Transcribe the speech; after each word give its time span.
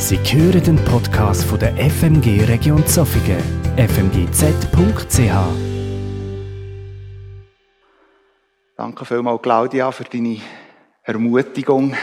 Sie 0.00 0.16
hören 0.16 0.62
den 0.62 0.76
Podcast 0.84 1.42
von 1.42 1.58
der 1.58 1.74
FMG 1.76 2.44
Region 2.44 2.86
Zofingen, 2.86 3.42
fmgz.ch. 3.76 5.32
Danke 8.76 9.04
vielmals, 9.04 9.42
Claudia, 9.42 9.90
für 9.90 10.04
deine 10.04 10.40
Ermutigung. 11.02 11.96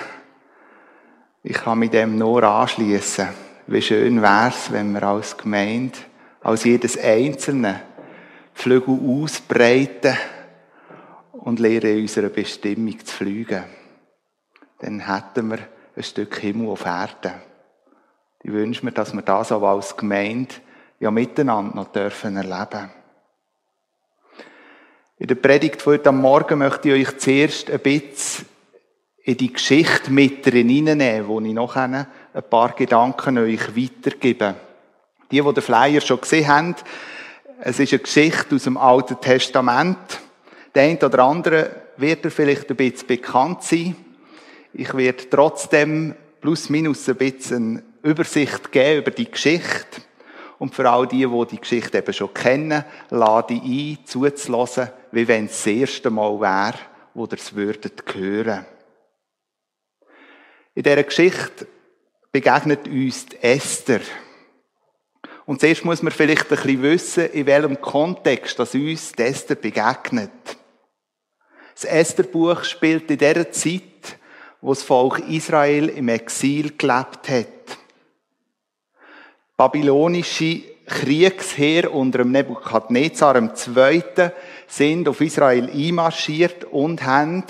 Ich 1.41 1.53
kann 1.55 1.79
mit 1.79 1.93
dem 1.93 2.17
nur 2.17 2.43
anschließen. 2.43 3.29
Wie 3.67 3.81
schön 3.81 4.21
wäre 4.21 4.49
es, 4.49 4.73
wenn 4.73 4.91
wir 4.91 5.03
als 5.03 5.37
Gemeinde, 5.37 5.97
als 6.41 6.65
jedes 6.65 6.97
Einzelne, 6.97 7.81
Flügel 8.53 8.99
ausbreiten 8.99 10.17
und 11.31 11.61
lernen, 11.61 12.01
unserer 12.01 12.29
Bestimmung 12.29 12.99
zu 13.05 13.15
fliegen. 13.15 13.63
Dann 14.79 14.99
hätten 14.99 15.49
wir 15.49 15.59
ein 15.95 16.03
Stück 16.03 16.37
Himmel 16.39 16.67
auf 16.67 16.85
Erden. 16.85 17.44
Ich 18.47 18.51
wünsche 18.51 18.85
mir, 18.85 18.91
dass 18.91 19.11
wir 19.11 19.23
das 19.23 19.51
auch 19.51 19.63
als 19.63 19.97
Gemeinde 19.97 20.53
ja 20.99 21.09
miteinander 21.09 21.75
noch 21.77 21.91
dürfen 21.91 22.37
erleben. 22.37 22.91
In 25.17 25.25
der 25.25 25.33
Predigt 25.33 25.81
von 25.81 25.93
heute 25.93 26.11
Morgen 26.11 26.59
möchte 26.59 26.89
ich 26.89 27.07
euch 27.07 27.17
zuerst 27.17 27.71
ein 27.71 27.79
bisschen 27.79 28.45
in 29.23 29.37
die 29.37 29.51
Geschichte 29.51 30.11
mit 30.11 30.45
hineinnehmen, 30.45 31.27
wo 31.27 31.41
ich 31.41 31.53
noch 31.53 31.75
ein 31.75 32.05
paar 32.47 32.73
Gedanken 32.73 33.39
euch 33.39 33.75
weitergebe. 33.75 34.53
Die, 35.31 35.41
die 35.41 35.53
den 35.53 35.63
Flyer 35.63 36.01
schon 36.01 36.21
gesehen 36.21 36.47
haben, 36.47 36.75
es 37.61 37.79
ist 37.79 37.93
eine 37.93 38.03
Geschichte 38.03 38.53
aus 38.53 38.65
dem 38.65 38.77
Alten 38.77 39.19
Testament. 39.21 40.19
Der 40.75 40.83
eine 40.83 40.99
oder 40.99 41.23
andere 41.23 41.71
wird 41.97 42.23
er 42.25 42.29
vielleicht 42.29 42.69
ein 42.69 42.75
bisschen 42.75 43.07
bekannt 43.07 43.63
sein. 43.63 43.95
Ich 44.71 44.93
werde 44.93 45.31
trotzdem 45.31 46.13
plus 46.41 46.69
minus 46.69 47.09
ein 47.09 47.15
bisschen 47.15 47.81
Übersicht 48.05 48.71
geben 48.71 48.99
über 48.99 49.11
die 49.11 49.29
Geschichte. 49.29 50.01
Und 50.59 50.75
für 50.75 50.89
all 50.89 51.07
die, 51.07 51.25
die 51.25 51.47
die 51.47 51.59
Geschichte 51.59 51.97
eben 51.97 52.13
schon 52.13 52.33
kennen, 52.33 52.85
lade 53.09 53.55
ich 53.55 53.99
ein, 53.99 54.05
zuzulassen, 54.05 54.89
wie 55.11 55.27
wenn 55.27 55.45
es 55.45 55.63
das 55.63 55.67
erste 55.67 56.09
Mal 56.11 56.39
wäre, 56.39 56.77
wo 57.13 57.25
ihr 57.25 57.33
es 57.33 57.55
würdet 57.55 58.03
hören. 58.13 58.65
In 60.75 60.83
dieser 60.83 61.03
Geschichte 61.03 61.67
begegnet 62.31 62.87
uns 62.87 63.25
die 63.25 63.41
Esther. 63.41 64.01
Und 65.45 65.59
zuerst 65.59 65.83
muss 65.83 66.03
man 66.03 66.13
vielleicht 66.13 66.51
ein 66.51 66.57
bisschen 66.57 66.81
wissen, 66.83 67.25
in 67.31 67.45
welchem 67.47 67.81
Kontext 67.81 68.59
das 68.59 68.75
uns 68.75 69.13
die 69.13 69.23
Esther 69.23 69.55
begegnet. 69.55 70.31
Das 71.73 71.85
Estherbuch 71.85 72.63
spielt 72.63 73.09
in 73.09 73.17
dieser 73.17 73.51
Zeit, 73.51 73.81
wo 74.61 74.69
das 74.69 74.83
Volk 74.83 75.19
Israel 75.27 75.89
im 75.89 76.07
Exil 76.07 76.77
gelebt 76.77 77.29
hat 77.29 77.54
babylonische 79.57 80.61
Kriegsheer 80.85 81.93
unter 81.93 82.19
dem 82.19 82.31
Nebukadnezar 82.31 83.35
II. 83.35 84.03
sind 84.67 85.07
auf 85.07 85.21
Israel 85.21 85.69
einmarschiert 85.69 86.65
und 86.65 87.03
haben 87.03 87.43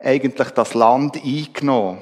eigentlich 0.00 0.50
das 0.50 0.74
Land 0.74 1.22
eingenommen. 1.22 1.98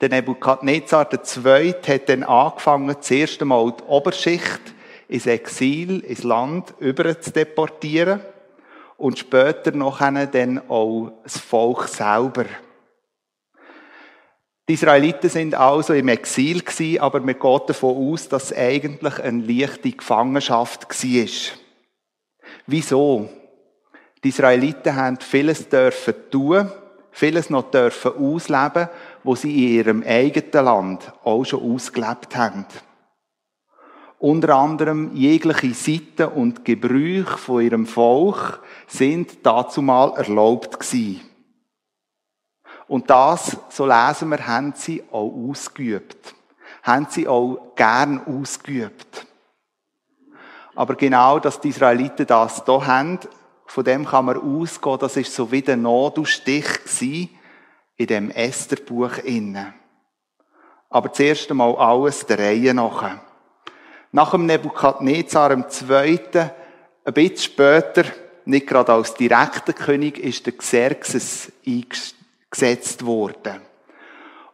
Der 0.00 0.10
Nebukadnezar 0.10 1.08
II. 1.12 1.74
hat 1.86 2.08
dann 2.08 2.22
angefangen, 2.22 2.96
zuerst 3.00 3.40
einmal 3.40 3.72
die 3.72 3.84
Oberschicht 3.84 4.60
ins 5.08 5.26
Exil, 5.26 6.00
ins 6.00 6.22
Land 6.22 6.74
über 6.78 7.20
zu 7.20 7.30
deportieren 7.32 8.20
und 8.98 9.18
später 9.18 9.72
noch 9.72 9.98
dann 10.00 10.62
auch 10.68 11.12
das 11.22 11.38
Volk 11.38 11.88
selber. 11.88 12.44
Die 14.68 14.74
Israeliten 14.74 15.30
sind 15.30 15.54
also 15.54 15.92
im 15.92 16.08
Exil 16.08 16.60
gewesen, 16.60 17.00
aber 17.00 17.20
man 17.20 17.38
geht 17.38 17.68
davon 17.68 18.12
aus, 18.12 18.28
dass 18.28 18.50
es 18.50 18.56
eigentlich 18.56 19.20
eine 19.20 19.42
leichte 19.42 19.92
Gefangenschaft 19.92 20.88
war. 20.88 21.58
Wieso? 22.66 23.28
Die 24.24 24.28
Israeliten 24.30 24.96
haben 24.96 25.20
vieles 25.20 25.68
dürfen 25.68 26.14
tun, 26.32 26.68
vieles 27.12 27.48
noch 27.48 27.70
dürfen 27.70 28.12
ausleben, 28.16 28.88
wo 29.22 29.36
sie 29.36 29.52
in 29.52 29.72
ihrem 29.74 30.02
eigenen 30.02 30.64
Land 30.64 31.12
auch 31.22 31.44
schon 31.44 31.62
ausgelebt 31.62 32.34
haben. 32.34 32.66
Unter 34.18 34.56
anderem 34.56 35.14
jegliche 35.14 35.74
Sitten 35.74 36.26
und 36.26 36.64
Gebrüche 36.64 37.38
von 37.38 37.62
ihrem 37.62 37.86
Volk 37.86 38.60
sind 38.88 39.46
dazu 39.46 39.80
mal 39.80 40.12
erlaubt 40.16 40.80
gewesen. 40.80 41.20
Und 42.88 43.10
das, 43.10 43.56
so 43.68 43.86
lesen 43.86 44.28
wir, 44.28 44.46
haben 44.46 44.72
sie 44.76 45.02
auch 45.10 45.32
ausgeübt. 45.48 46.34
Haben 46.82 47.06
sie 47.10 47.26
auch 47.26 47.74
gern 47.74 48.22
ausgeübt. 48.26 49.26
Aber 50.74 50.94
genau, 50.94 51.38
dass 51.38 51.60
die 51.60 51.70
Israeliten 51.70 52.26
das 52.26 52.62
hier 52.64 52.86
haben, 52.86 53.18
von 53.66 53.84
dem 53.84 54.06
kann 54.06 54.26
man 54.26 54.36
ausgehen, 54.36 54.98
das 54.98 55.16
ist 55.16 55.34
so 55.34 55.50
wie 55.50 55.62
der 55.62 55.76
Nadelstich 55.76 56.66
in 57.96 58.06
dem 58.06 58.30
Estherbuch 58.30 59.18
innen. 59.24 59.74
Aber 60.88 61.12
zuerst 61.12 61.50
einmal 61.50 61.74
alles 61.76 62.24
der 62.26 62.38
Reihe 62.38 62.72
nach. 62.72 63.18
Nach 64.12 64.30
dem 64.30 64.46
Nebukadnezar 64.46 65.50
II., 65.50 66.20
ein 67.04 67.14
bisschen 67.14 67.38
später, 67.38 68.04
nicht 68.44 68.66
gerade 68.66 68.92
als 68.92 69.14
direkter 69.14 69.72
König, 69.72 70.18
ist 70.18 70.46
der 70.46 70.56
Xerxes 70.56 71.52
gesetzt 72.56 73.04
worden. 73.04 73.60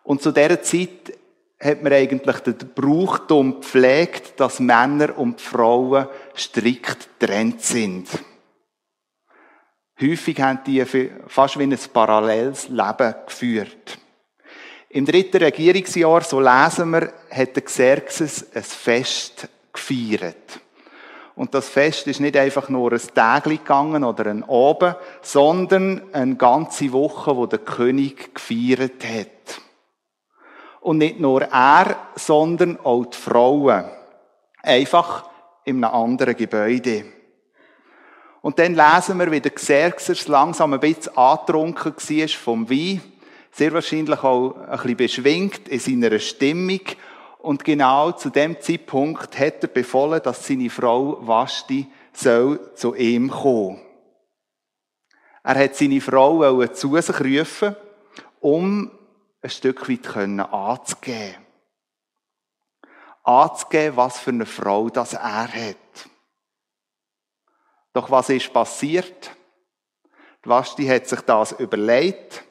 Und 0.02 0.22
zu 0.22 0.32
dieser 0.32 0.60
Zeit 0.62 1.16
hat 1.60 1.82
man 1.82 1.92
eigentlich 1.92 2.36
den 2.40 2.56
Brauchtum 2.74 3.60
gepflegt, 3.60 4.40
dass 4.40 4.58
Männer 4.58 5.16
und 5.16 5.40
Frauen 5.40 6.08
strikt 6.36 7.20
getrennt 7.20 7.62
sind. 7.62 8.08
Häufig 10.00 10.40
haben 10.40 10.60
die 10.66 10.84
fast 11.28 11.58
wie 11.58 11.62
ein 11.62 11.78
paralleles 11.92 12.68
Leben 12.68 13.14
geführt. 13.24 13.98
Im 14.88 15.06
dritten 15.06 15.36
Regierungsjahr, 15.36 16.22
so 16.22 16.40
lesen 16.40 16.90
wir, 16.90 17.12
hat 17.30 17.54
der 17.54 17.62
Xerxes 17.62 18.46
ein 18.52 18.62
Fest 18.64 19.48
gefeiert. 19.72 20.60
Und 21.34 21.54
das 21.54 21.68
Fest 21.68 22.06
ist 22.06 22.20
nicht 22.20 22.36
einfach 22.36 22.68
nur 22.68 22.92
ein 22.92 23.00
Tag 23.14 23.44
gegangen 23.44 24.04
oder 24.04 24.26
ein 24.26 24.44
Abend, 24.44 24.96
sondern 25.22 26.02
eine 26.12 26.36
ganze 26.36 26.92
Woche, 26.92 27.36
wo 27.36 27.46
der 27.46 27.60
König 27.60 28.34
gefeiert 28.34 29.04
hat. 29.04 29.60
Und 30.80 30.98
nicht 30.98 31.20
nur 31.20 31.42
er, 31.42 31.96
sondern 32.16 32.78
auch 32.80 33.06
die 33.06 33.16
Frauen. 33.16 33.84
Einfach 34.62 35.24
in 35.64 35.82
einem 35.82 35.94
anderen 35.94 36.36
Gebäude. 36.36 37.04
Und 38.42 38.58
dann 38.58 38.74
lesen 38.74 39.18
wir, 39.18 39.30
wie 39.30 39.40
der 39.40 39.52
Xerxes 39.52 40.26
langsam 40.26 40.74
ein 40.74 40.80
bisschen 40.80 41.16
angetrunken 41.16 41.94
war 41.96 42.28
vom 42.28 42.68
Wein. 42.68 43.00
Sehr 43.52 43.72
wahrscheinlich 43.72 44.22
auch 44.24 44.56
ein 44.56 44.78
bisschen 44.78 44.96
beschwingt 44.96 45.68
in 45.68 45.78
seiner 45.78 46.18
Stimmung 46.18 46.80
und 47.42 47.64
genau 47.64 48.12
zu 48.12 48.30
dem 48.30 48.60
Zeitpunkt 48.60 49.36
hat 49.38 49.62
er 49.62 49.68
befohlen, 49.68 50.22
dass 50.22 50.46
seine 50.46 50.70
Frau 50.70 51.26
Vashti 51.26 51.90
soll 52.12 52.72
zu 52.74 52.94
ihm 52.94 53.30
kommen. 53.30 53.80
Er 55.42 55.56
hat 55.56 55.74
seine 55.74 56.00
Frau 56.00 56.66
zu 56.68 57.00
sich 57.00 57.20
rufen, 57.20 57.74
um 58.40 58.92
ein 59.42 59.50
Stück 59.50 59.88
weit 59.88 60.16
anzugeben. 60.16 61.44
Anzugeben, 63.24 63.96
was 63.96 64.20
für 64.20 64.30
eine 64.30 64.46
Frau 64.46 64.88
das 64.88 65.14
er 65.14 65.48
hat. 65.48 65.76
Doch 67.92 68.08
was 68.10 68.28
ist 68.28 68.52
passiert? 68.52 69.32
Die 70.44 70.48
Vashti 70.48 70.86
hat 70.86 71.08
sich 71.08 71.20
das 71.22 71.52
überlegt 71.52 72.44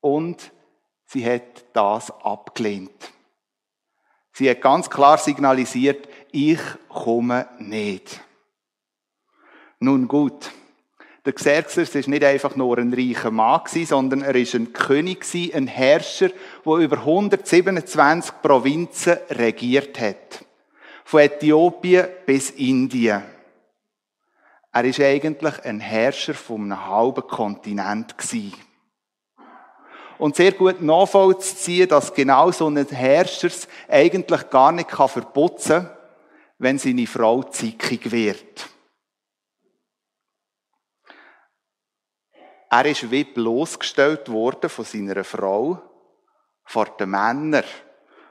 und 0.00 0.50
sie 1.06 1.24
hat 1.30 1.64
das 1.74 2.10
abgelehnt. 2.22 3.12
Sie 4.36 4.50
hat 4.50 4.60
ganz 4.60 4.90
klar 4.90 5.16
signalisiert, 5.16 6.08
ich 6.32 6.58
komme 6.88 7.48
nicht. 7.60 8.20
Nun 9.78 10.08
gut. 10.08 10.50
Der 11.24 11.32
Xerxes 11.32 11.94
ist 11.94 12.08
nicht 12.08 12.24
einfach 12.24 12.56
nur 12.56 12.76
ein 12.78 12.92
reicher 12.92 13.30
Mann 13.30 13.62
sondern 13.66 14.22
er 14.22 14.34
ist 14.34 14.54
ein 14.54 14.72
König 14.72 15.24
ein 15.54 15.68
Herrscher, 15.68 16.30
der 16.66 16.74
über 16.74 16.98
127 16.98 18.42
Provinzen 18.42 19.18
regiert 19.30 20.00
hat. 20.00 20.44
Von 21.04 21.20
Äthiopien 21.20 22.08
bis 22.26 22.50
Indien. 22.50 23.22
Er 24.72 24.84
ist 24.84 25.00
eigentlich 25.00 25.64
ein 25.64 25.78
Herrscher 25.78 26.34
von 26.34 26.62
einem 26.62 26.86
halben 26.86 27.26
Kontinent 27.28 28.18
und 30.18 30.36
sehr 30.36 30.52
gut 30.52 30.80
nachvollziehen, 30.80 31.88
dass 31.88 32.14
genau 32.14 32.50
so 32.50 32.68
ein 32.68 32.86
Herrscher 32.86 33.50
eigentlich 33.88 34.50
gar 34.50 34.72
nicht 34.72 34.90
verputzen 34.90 35.84
kann, 35.84 35.96
wenn 36.58 36.78
seine 36.78 37.06
Frau 37.06 37.42
zickig 37.42 38.10
wird. 38.10 38.68
Er 42.70 42.86
ist 42.86 43.10
wie 43.10 43.24
bloßgestellt 43.24 44.28
worden 44.30 44.68
von 44.68 44.84
seiner 44.84 45.22
Frau 45.22 45.80
vor 46.64 46.86
den 46.96 47.10
Männern, 47.10 47.64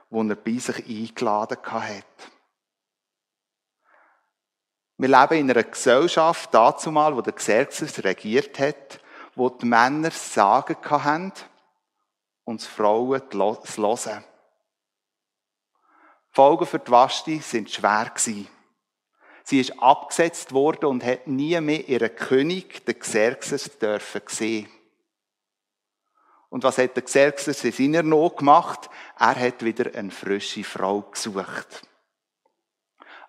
wo 0.09 0.21
er 0.23 0.35
bei 0.35 0.57
sich 0.57 0.85
eingeladen 0.85 1.57
hat. 1.63 2.03
Wir 4.97 5.07
leben 5.07 5.39
in 5.39 5.51
einer 5.51 5.63
Gesellschaft, 5.63 6.53
dazumal, 6.53 7.15
wo 7.15 7.21
der 7.21 7.33
Xerxes 7.33 8.03
regiert 8.03 8.59
hat, 8.59 8.99
wo 9.35 9.49
die 9.49 9.65
Männer 9.65 10.11
Sagen 10.11 10.77
hatten 10.83 11.31
die 12.45 12.57
Frauen 12.59 13.21
das 13.29 13.77
Hören. 13.77 14.23
Die 16.29 16.35
Folgen 16.35 16.65
für 16.65 16.79
die 16.79 16.91
Vashti 16.91 17.39
sind 17.39 17.69
schwer 17.69 18.11
gewesen. 18.13 18.47
Sie 19.43 19.59
ist 19.59 19.81
abgesetzt 19.81 20.53
worden 20.53 20.85
und 20.85 21.03
hat 21.03 21.27
nie 21.27 21.59
mehr 21.59 21.87
ihren 21.87 22.15
König, 22.15 22.85
den 22.85 22.97
Xerxes, 22.97 23.77
dürfen 23.77 24.21
sehen. 24.27 24.69
Und 26.49 26.63
was 26.63 26.77
hat 26.77 26.95
der 26.95 27.03
Xerxes 27.03 27.63
in 27.63 27.71
seiner 27.71 28.03
Not 28.03 28.37
gemacht? 28.37 28.89
Er 29.17 29.35
hat 29.35 29.63
wieder 29.63 29.93
eine 29.97 30.11
frische 30.11 30.63
Frau 30.63 31.01
gesucht. 31.01 31.81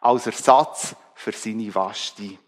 Als 0.00 0.26
Ersatz 0.26 0.94
für 1.14 1.32
seine 1.32 1.74
Vashti. 1.74 2.38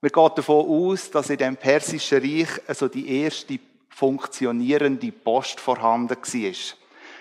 Wir 0.00 0.10
gehen 0.10 0.30
davon 0.34 0.66
aus, 0.66 1.10
dass 1.10 1.28
in 1.28 1.38
dem 1.38 1.56
persischen 1.56 2.20
Reich 2.20 2.48
also 2.68 2.88
die 2.88 3.22
erste 3.22 3.58
funktionierende 3.98 5.10
Post 5.10 5.58
vorhanden 5.58 6.16
war. 6.16 6.52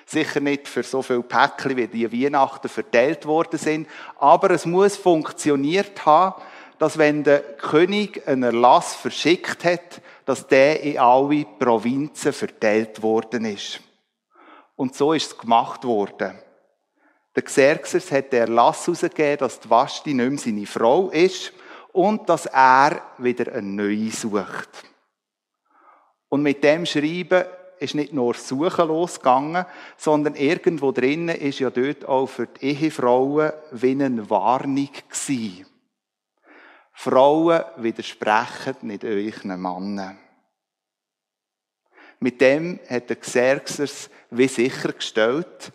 Sicher 0.06 0.40
nicht 0.40 0.68
für 0.68 0.84
so 0.84 1.02
viele 1.02 1.24
Päckchen, 1.24 1.76
wie 1.76 1.88
die 1.88 2.24
Weihnachten 2.24 2.70
verteilt 2.70 3.26
worden 3.26 3.58
sind, 3.58 3.88
aber 4.20 4.52
es 4.52 4.68
muss 4.68 4.96
funktioniert 4.96 6.06
haben, 6.06 6.40
dass 6.78 7.00
wenn 7.00 7.24
der 7.24 7.40
König 7.40 8.28
einen 8.28 8.44
Erlass 8.44 8.94
verschickt 8.94 9.66
hat, 9.66 10.02
dass 10.26 10.46
der 10.46 10.82
in 10.84 11.00
alle 11.00 11.46
Provinzen 11.58 12.32
verteilt 12.32 13.02
worden 13.02 13.46
ist. 13.46 13.80
Und 14.76 14.96
so 14.96 15.14
ist 15.14 15.32
es 15.32 15.38
gemacht 15.38 15.84
worden. 15.84 16.38
Der 17.36 17.42
Xerxes 17.44 18.12
hat 18.12 18.32
den 18.32 18.42
Erlass 18.42 18.86
herausgegeben, 18.86 19.40
dass 19.40 19.60
die 19.60 19.70
Vashti 19.70 20.14
nicht 20.14 20.30
mehr 20.30 20.38
seine 20.38 20.68
Frau 20.68 21.10
ist 21.10 21.54
und 21.92 22.30
dass 22.30 22.46
er 22.46 23.02
wieder 23.18 23.52
eine 23.52 23.64
neue 23.64 24.12
sucht. 24.12 24.87
Und 26.30 26.44
mit 26.44 26.64
dem 26.64 26.86
Schreiben 26.86 27.46
ist 27.80 27.96
nicht 27.96 28.14
nur 28.14 28.34
Suchen 28.34 28.88
losgegangen, 28.88 29.66
sondern 29.98 30.36
irgendwo 30.36 30.92
drinnen 30.92 31.36
ist 31.36 31.60
ja 31.60 31.70
dort 31.70 32.06
auch 32.06 32.28
für 32.28 32.48
die 32.48 32.66
Ehefrauen 32.66 33.52
wie 33.72 33.92
eine 33.92 34.30
Warnung 34.30 34.90
gewesen. 35.10 35.66
Frauen 36.94 37.64
widersprechen 37.78 38.76
nicht 38.82 39.04
euren 39.04 39.62
Männern. 39.62 40.18
Mit 42.20 42.42
dem 42.42 42.80
hat 42.90 43.10
der 43.10 43.18
Xerxes 43.18 44.10
wie 44.32 44.48
sichergestellt, 44.48 45.72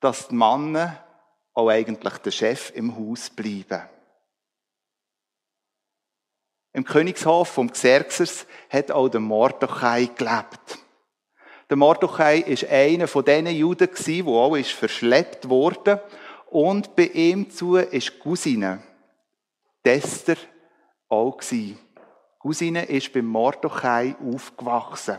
dass 0.00 0.28
die 0.28 0.34
Männer 0.34 1.04
auch 1.52 1.68
eigentlich 1.68 2.16
der 2.18 2.30
Chef 2.30 2.72
im 2.74 2.96
Haus 2.96 3.28
bleiben. 3.28 3.82
Im 6.74 6.84
Königshof 6.84 7.50
vom 7.50 7.70
Xerxes 7.70 8.46
hat 8.68 8.90
auch 8.90 9.08
der 9.08 9.20
Mordechai 9.20 10.06
gelebt. 10.06 10.78
Der 11.70 11.76
Mordechai 11.76 12.38
ist 12.38 12.68
einer 12.68 13.06
von 13.06 13.24
diesen 13.24 13.46
Juden 13.46 13.88
der 13.88 14.26
auch 14.26 14.56
verschleppt 14.56 15.48
wurde 15.48 16.02
und 16.50 16.96
bei 16.96 17.04
ihm 17.04 17.48
zu 17.48 17.76
ist 17.76 18.18
Cousine, 18.18 18.82
Tester, 19.84 20.34
auch 21.08 21.36
gewesen. 21.36 21.78
Cousine 22.40 22.84
ist 22.86 23.12
beim 23.12 23.26
Mordechai 23.26 24.16
aufgewachsen. 24.20 25.18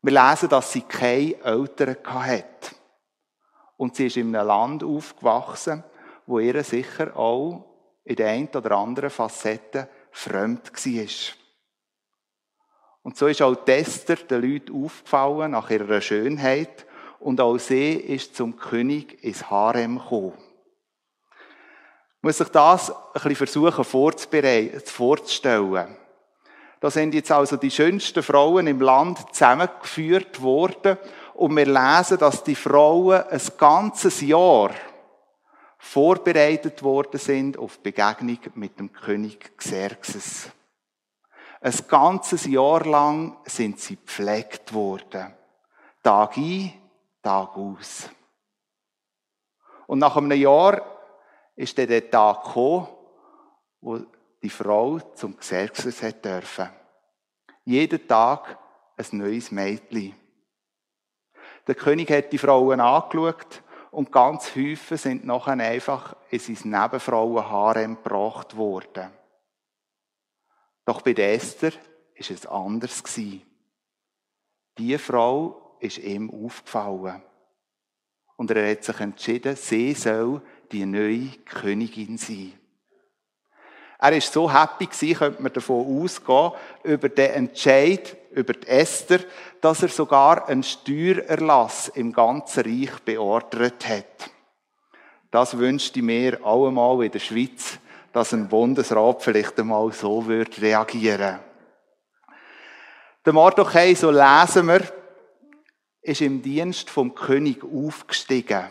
Wir 0.00 0.12
lesen, 0.12 0.48
dass 0.48 0.72
sie 0.72 0.82
keine 0.82 1.42
Eltern 1.42 1.96
hatte. 2.04 2.76
Und 3.76 3.96
sie 3.96 4.06
ist 4.06 4.16
in 4.16 4.34
einem 4.34 4.46
Land 4.46 4.84
aufgewachsen, 4.84 5.82
wo 6.24 6.38
ihr 6.38 6.62
sicher 6.62 7.16
auch 7.16 7.64
in 8.04 8.14
der 8.14 8.28
einen 8.28 8.48
oder 8.48 8.76
anderen 8.76 9.10
Facette 9.10 9.88
fremd 10.12 10.72
war. 10.72 11.06
Und 13.02 13.16
so 13.16 13.26
ist 13.26 13.42
auch 13.42 13.56
Tester 13.56 14.16
den 14.16 14.42
Leuten 14.42 14.84
aufgefallen 14.84 15.52
nach 15.52 15.70
ihrer 15.70 16.00
Schönheit 16.00 16.86
und 17.18 17.40
auch 17.40 17.58
sie 17.58 17.94
ist 17.94 18.36
zum 18.36 18.56
König 18.56 19.24
ins 19.24 19.50
Harem 19.50 19.98
gekommen. 19.98 20.34
Ich 22.18 22.22
muss 22.22 22.38
sich 22.38 22.48
das 22.48 22.90
ein 22.90 22.96
bisschen 23.14 23.34
versuchen 23.34 23.84
vorzustellen. 23.84 25.96
Da 26.78 26.90
sind 26.90 27.14
jetzt 27.14 27.32
also 27.32 27.56
die 27.56 27.70
schönsten 27.70 28.22
Frauen 28.22 28.68
im 28.68 28.80
Land 28.80 29.18
zusammengeführt 29.32 30.42
worden 30.42 30.98
und 31.34 31.56
wir 31.56 31.66
lesen, 31.66 32.18
dass 32.18 32.44
die 32.44 32.54
Frauen 32.54 33.22
ein 33.22 33.40
ganzes 33.56 34.20
Jahr 34.20 34.70
vorbereitet 35.82 36.84
worden 36.84 37.18
sind 37.18 37.58
auf 37.58 37.76
die 37.76 37.90
Begegnung 37.90 38.38
mit 38.54 38.78
dem 38.78 38.92
König 38.92 39.58
Xerxes. 39.58 40.48
Ein 41.60 41.74
ganzes 41.88 42.46
Jahr 42.46 42.84
lang 42.86 43.36
sind 43.44 43.80
sie 43.80 43.96
gepflegt 43.96 44.72
worden. 44.72 45.34
Tag 46.02 46.36
ein, 46.36 46.72
Tag 47.20 47.56
aus. 47.56 48.08
Und 49.88 49.98
nach 49.98 50.16
einem 50.16 50.32
Jahr 50.32 50.86
ist 51.56 51.76
dann 51.76 51.88
der 51.88 52.08
Tag 52.08 52.44
gekommen, 52.44 52.86
wo 53.80 54.00
die 54.40 54.50
Frau 54.50 55.00
zum 55.14 55.36
Xerxes 55.36 56.00
hat 56.02 56.24
dürfen. 56.24 56.70
Jeden 57.64 58.06
Tag 58.06 58.56
ein 58.96 59.18
neues 59.18 59.50
Mädchen. 59.50 60.14
Der 61.66 61.74
König 61.74 62.08
hat 62.10 62.32
die 62.32 62.38
Frauen 62.38 62.80
angeschaut 62.80 63.62
und 63.92 64.10
ganz 64.10 64.56
häufig 64.56 65.00
sind 65.00 65.26
nachher 65.26 65.52
einfach 65.52 66.16
in 66.30 66.38
sein 66.38 66.70
Nebenfrauenharem 66.70 67.96
gebracht 67.96 68.56
worden. 68.56 69.10
Doch 70.86 71.02
bei 71.02 71.12
Esther 71.12 71.72
ist 72.14 72.30
es 72.30 72.46
anders 72.46 73.04
gewesen. 73.04 73.42
Die 74.78 74.96
Frau 74.96 75.76
ist 75.80 75.98
ihm 75.98 76.30
aufgefallen. 76.30 77.22
Und 78.36 78.50
er 78.50 78.70
hat 78.70 78.82
sich 78.82 78.98
entschieden, 78.98 79.56
sie 79.56 79.92
soll 79.92 80.40
die 80.72 80.86
neue 80.86 81.28
Königin 81.44 82.16
sein. 82.16 82.54
Er 84.02 84.16
ist 84.16 84.32
so 84.32 84.52
happy 84.52 84.86
gewesen, 84.86 85.16
könnte 85.16 85.40
man 85.40 85.52
davon 85.52 86.02
ausgehen, 86.02 86.50
über 86.82 87.08
den 87.08 87.30
Entscheid, 87.34 88.16
über 88.32 88.52
die 88.52 88.66
Esther, 88.66 89.20
dass 89.60 89.80
er 89.84 89.90
sogar 89.90 90.48
einen 90.48 90.64
Steuererlass 90.64 91.86
im 91.86 92.12
ganzen 92.12 92.64
Reich 92.64 92.98
beordert 93.04 93.88
hat. 93.88 94.28
Das 95.30 95.56
wünschte 95.56 96.00
ich 96.00 96.04
mir 96.04 96.44
allemal 96.44 97.04
in 97.04 97.12
der 97.12 97.20
Schweiz, 97.20 97.78
dass 98.12 98.34
ein 98.34 98.48
Bundesrat 98.48 99.22
vielleicht 99.22 99.60
einmal 99.60 99.92
so 99.92 100.26
würde 100.26 100.60
reagieren. 100.60 101.38
Der 103.24 103.32
Mardochai, 103.32 103.94
so 103.94 104.10
lesen 104.10 104.66
wir, 104.66 104.82
ist 106.00 106.22
im 106.22 106.42
Dienst 106.42 106.90
vom 106.90 107.14
König 107.14 107.62
aufgestiegen. 107.62 108.68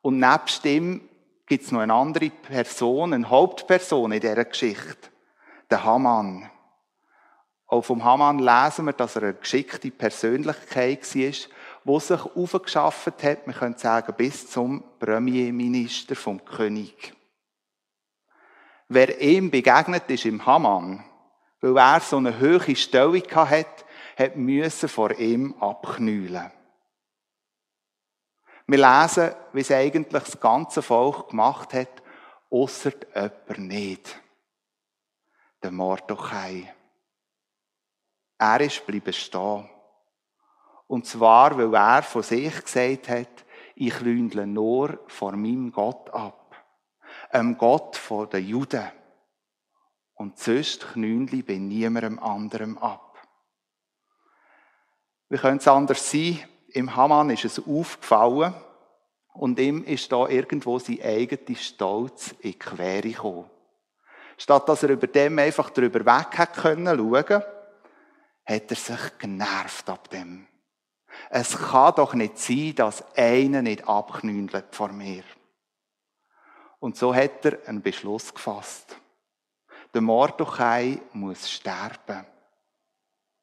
Und 0.00 0.18
nebst 0.18 0.64
ihm 0.64 1.07
gibt 1.48 1.64
es 1.64 1.72
noch 1.72 1.80
eine 1.80 1.94
andere 1.94 2.30
Person, 2.30 3.14
eine 3.14 3.28
Hauptperson 3.28 4.12
in 4.12 4.20
dieser 4.20 4.44
Geschichte. 4.44 5.08
Der 5.70 5.82
Haman. 5.82 6.50
Auch 7.66 7.82
vom 7.82 8.04
Haman 8.04 8.38
lesen 8.38 8.86
wir, 8.86 8.92
dass 8.92 9.16
er 9.16 9.24
eine 9.24 9.34
geschickte 9.34 9.90
Persönlichkeit 9.90 11.14
war, 11.14 11.32
die 11.84 12.00
sich 12.00 12.20
aufgeschafft 12.36 13.22
hat, 13.22 13.46
man 13.46 13.56
könnte 13.56 13.80
sagen, 13.80 14.14
bis 14.16 14.50
zum 14.50 14.82
Premierminister 14.98 16.16
vom 16.16 16.44
König. 16.44 17.14
Wer 18.88 19.20
ihm 19.20 19.50
begegnet 19.50 20.04
ist 20.08 20.24
im 20.24 20.44
Haman, 20.46 21.04
weil 21.60 21.76
er 21.76 22.00
so 22.00 22.16
eine 22.16 22.40
hohe 22.40 22.76
Stellung 22.76 23.22
hatte, 23.34 23.84
hat 24.16 24.36
müssen 24.36 24.88
vor 24.88 25.12
ihm 25.18 25.54
abknühlen. 25.60 26.50
Wir 28.70 28.76
lesen, 28.76 29.34
wie 29.54 29.62
es 29.62 29.70
eigentlich 29.70 30.24
das 30.24 30.38
ganze 30.38 30.82
Volk 30.82 31.30
gemacht 31.30 31.72
hat, 31.72 32.02
ausser 32.50 32.92
jemand 33.14 33.58
nicht. 33.60 34.22
Der 35.62 35.70
Mordechai. 35.70 36.74
Er 38.36 38.60
ist 38.60 38.86
bleiben 38.86 39.14
stehen. 39.14 39.70
Und 40.86 41.06
zwar, 41.06 41.56
weil 41.56 41.74
er 41.74 42.02
von 42.02 42.22
sich 42.22 42.62
gesagt 42.62 43.08
hat, 43.08 43.46
ich 43.74 43.98
lündle 44.00 44.46
nur 44.46 45.02
vor 45.06 45.32
meinem 45.32 45.72
Gott 45.72 46.10
ab. 46.10 46.54
Einem 47.30 47.56
Gott 47.56 47.96
von 47.96 48.28
den 48.28 48.46
Juden. 48.46 48.92
Und 50.12 50.38
sonst 50.38 50.92
knündle 50.92 51.42
bei 51.42 51.56
niemandem 51.56 52.18
anderem 52.18 52.76
ab. 52.76 53.16
Wie 55.30 55.38
könnte 55.38 55.62
es 55.62 55.68
anders 55.68 56.10
sein? 56.10 56.46
Im 56.72 56.94
Haman 56.94 57.30
ist 57.30 57.44
es 57.44 57.58
aufgefallen 57.58 58.54
und 59.32 59.58
ihm 59.58 59.84
ist 59.84 60.10
da 60.12 60.28
irgendwo 60.28 60.78
sein 60.78 61.00
eigener 61.02 61.56
Stolz 61.56 62.32
in 62.40 62.52
die 62.52 62.58
Quere 62.58 63.02
gekommen. 63.02 63.50
Statt 64.36 64.68
dass 64.68 64.82
er 64.82 64.90
über 64.90 65.06
dem 65.06 65.38
einfach 65.38 65.70
drüber 65.70 66.04
weg 66.04 66.38
hätte 66.38 66.60
können 66.60 66.98
schauen, 66.98 67.42
hat 68.44 68.70
er 68.70 68.76
sich 68.76 69.18
genervt 69.18 69.88
ab 69.88 70.08
dem. 70.10 70.46
Es 71.30 71.56
kann 71.56 71.94
doch 71.96 72.14
nicht 72.14 72.38
sein, 72.38 72.74
dass 72.76 73.04
einer 73.16 73.62
nicht 73.62 73.88
abknündelt 73.88 74.74
vor 74.74 74.88
mir. 74.92 75.24
Und 76.78 76.96
so 76.96 77.14
hat 77.14 77.44
er 77.44 77.66
einen 77.66 77.82
Beschluss 77.82 78.32
gefasst. 78.32 78.96
Der 79.94 80.00
Mordechai 80.00 81.00
muss 81.12 81.50
sterben. 81.50 82.24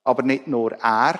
Aber 0.03 0.23
nicht 0.23 0.47
nur 0.47 0.73
er, 0.73 1.19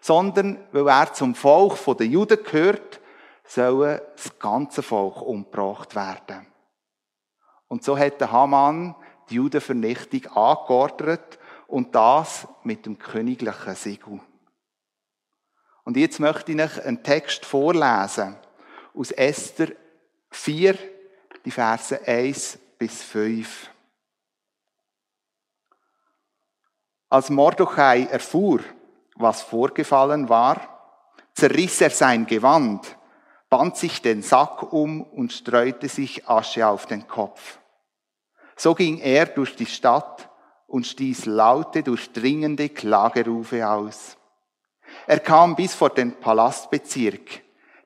sondern 0.00 0.58
weil 0.72 0.88
er 0.88 1.12
zum 1.12 1.34
Volk 1.34 1.78
der 1.98 2.06
Juden 2.06 2.42
gehört, 2.42 3.00
soll 3.44 4.02
das 4.14 4.38
ganze 4.38 4.82
Volk 4.82 5.22
umgebracht 5.22 5.94
werden. 5.94 6.46
Und 7.68 7.84
so 7.84 7.98
hat 7.98 8.20
der 8.20 8.32
Haman 8.32 8.94
die 9.30 9.36
Judenvernichtung 9.36 10.26
angeordnet 10.34 11.38
und 11.66 11.94
das 11.94 12.46
mit 12.62 12.86
dem 12.86 12.98
königlichen 12.98 13.74
Siegel. 13.74 14.20
Und 15.84 15.96
jetzt 15.96 16.20
möchte 16.20 16.52
ich 16.52 16.60
euch 16.60 16.84
einen 16.84 17.02
Text 17.02 17.44
vorlesen 17.46 18.36
aus 18.94 19.10
Esther 19.10 19.68
4, 20.30 20.76
die 21.44 21.50
Verse 21.50 22.06
1 22.06 22.58
bis 22.78 23.02
5. 23.02 23.70
Als 27.10 27.30
Mordechai 27.30 28.04
erfuhr, 28.04 28.60
was 29.18 29.42
vorgefallen 29.42 30.28
war, 30.28 30.60
zerriss 31.34 31.80
er 31.80 31.90
sein 31.90 32.26
Gewand, 32.26 32.96
band 33.48 33.76
sich 33.76 34.02
den 34.02 34.22
Sack 34.22 34.72
um 34.72 35.02
und 35.02 35.32
streute 35.32 35.88
sich 35.88 36.28
Asche 36.28 36.66
auf 36.66 36.86
den 36.86 37.06
Kopf. 37.06 37.58
So 38.56 38.74
ging 38.74 38.98
er 38.98 39.26
durch 39.26 39.56
die 39.56 39.66
Stadt 39.66 40.28
und 40.66 40.86
stieß 40.86 41.26
laute, 41.26 41.82
durchdringende 41.82 42.68
Klagerufe 42.68 43.68
aus. 43.68 44.16
Er 45.06 45.20
kam 45.20 45.56
bis 45.56 45.74
vor 45.74 45.90
den 45.90 46.12
Palastbezirk, 46.18 47.42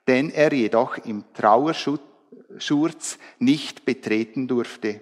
den 0.07 0.29
er 0.31 0.51
jedoch 0.51 0.97
im 0.97 1.23
Trauerschurz 1.33 3.17
nicht 3.39 3.85
betreten 3.85 4.47
durfte. 4.47 5.01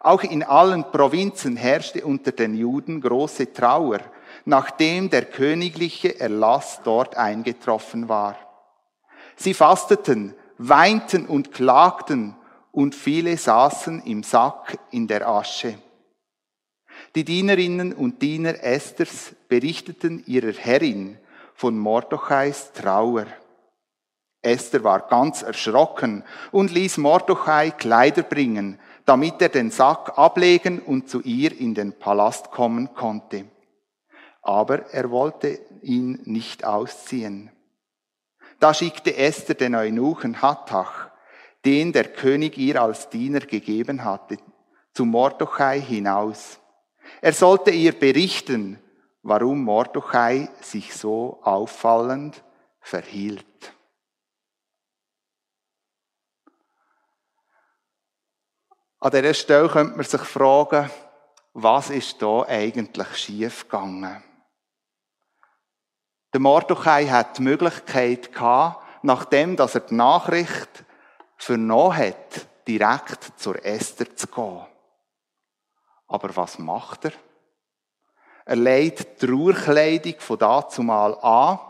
Auch 0.00 0.22
in 0.22 0.42
allen 0.42 0.84
Provinzen 0.90 1.56
herrschte 1.56 2.04
unter 2.04 2.32
den 2.32 2.54
Juden 2.54 3.00
große 3.00 3.52
Trauer, 3.54 4.00
nachdem 4.44 5.10
der 5.10 5.24
königliche 5.24 6.20
Erlass 6.20 6.80
dort 6.84 7.16
eingetroffen 7.16 8.08
war. 8.08 8.36
Sie 9.36 9.54
fasteten, 9.54 10.34
weinten 10.58 11.26
und 11.26 11.52
klagten, 11.52 12.36
und 12.70 12.96
viele 12.96 13.36
saßen 13.36 14.02
im 14.02 14.24
Sack 14.24 14.78
in 14.90 15.06
der 15.06 15.28
Asche. 15.28 15.78
Die 17.14 17.24
Dienerinnen 17.24 17.92
und 17.92 18.20
Diener 18.20 18.62
Esthers 18.64 19.34
berichteten 19.48 20.24
ihrer 20.26 20.52
Herrin 20.52 21.18
von 21.54 21.78
Mordechais 21.78 22.72
Trauer. 22.72 23.26
Esther 24.42 24.82
war 24.82 25.06
ganz 25.06 25.42
erschrocken 25.42 26.24
und 26.50 26.72
ließ 26.72 26.98
Mordechai 26.98 27.70
Kleider 27.70 28.24
bringen, 28.24 28.80
damit 29.06 29.40
er 29.40 29.48
den 29.48 29.70
Sack 29.70 30.18
ablegen 30.18 30.80
und 30.80 31.08
zu 31.08 31.20
ihr 31.22 31.58
in 31.58 31.74
den 31.74 31.92
Palast 31.92 32.50
kommen 32.50 32.92
konnte. 32.94 33.44
Aber 34.44 34.92
er 34.92 35.10
wollte 35.10 35.58
ihn 35.82 36.20
nicht 36.24 36.64
ausziehen. 36.64 37.50
Da 38.60 38.72
schickte 38.72 39.16
Esther 39.16 39.54
den 39.54 39.74
Eunuchen 39.74 40.40
Hattach, 40.42 41.10
den 41.64 41.92
der 41.92 42.04
König 42.04 42.58
ihr 42.58 42.80
als 42.80 43.08
Diener 43.08 43.40
gegeben 43.40 44.04
hatte, 44.04 44.36
zu 44.92 45.06
Mordechai 45.06 45.80
hinaus. 45.80 46.60
Er 47.20 47.32
sollte 47.32 47.70
ihr 47.70 47.98
berichten, 47.98 48.78
warum 49.22 49.64
Mordechai 49.64 50.50
sich 50.60 50.94
so 50.94 51.40
auffallend 51.42 52.44
verhielt. 52.80 53.44
An 59.00 59.10
dieser 59.10 59.34
Stelle 59.34 59.68
könnte 59.68 59.96
man 59.96 60.04
sich 60.04 60.20
fragen, 60.20 60.90
was 61.54 61.90
ist 61.90 62.20
da 62.20 62.42
eigentlich 62.42 63.16
schiefgegangen? 63.16 64.22
Der 66.34 66.40
Mordechai 66.40 67.06
hat 67.06 67.38
die 67.38 67.42
Möglichkeit 67.42 68.32
gehabt, 68.32 68.84
nachdem 69.04 69.54
dass 69.54 69.76
er 69.76 69.82
die 69.82 69.94
Nachricht 69.94 70.84
vernommen 71.36 71.96
hat, 71.96 72.48
direkt 72.66 73.38
zur 73.38 73.64
Esther 73.64 74.16
zu 74.16 74.26
gehen. 74.26 74.66
Aber 76.08 76.34
was 76.34 76.58
macht 76.58 77.04
er? 77.04 77.12
Er 78.46 78.56
legt 78.56 79.22
die 79.22 79.26
Trauerkleidung 79.28 80.16
von 80.18 80.38
dazumal 80.40 81.16
an 81.20 81.60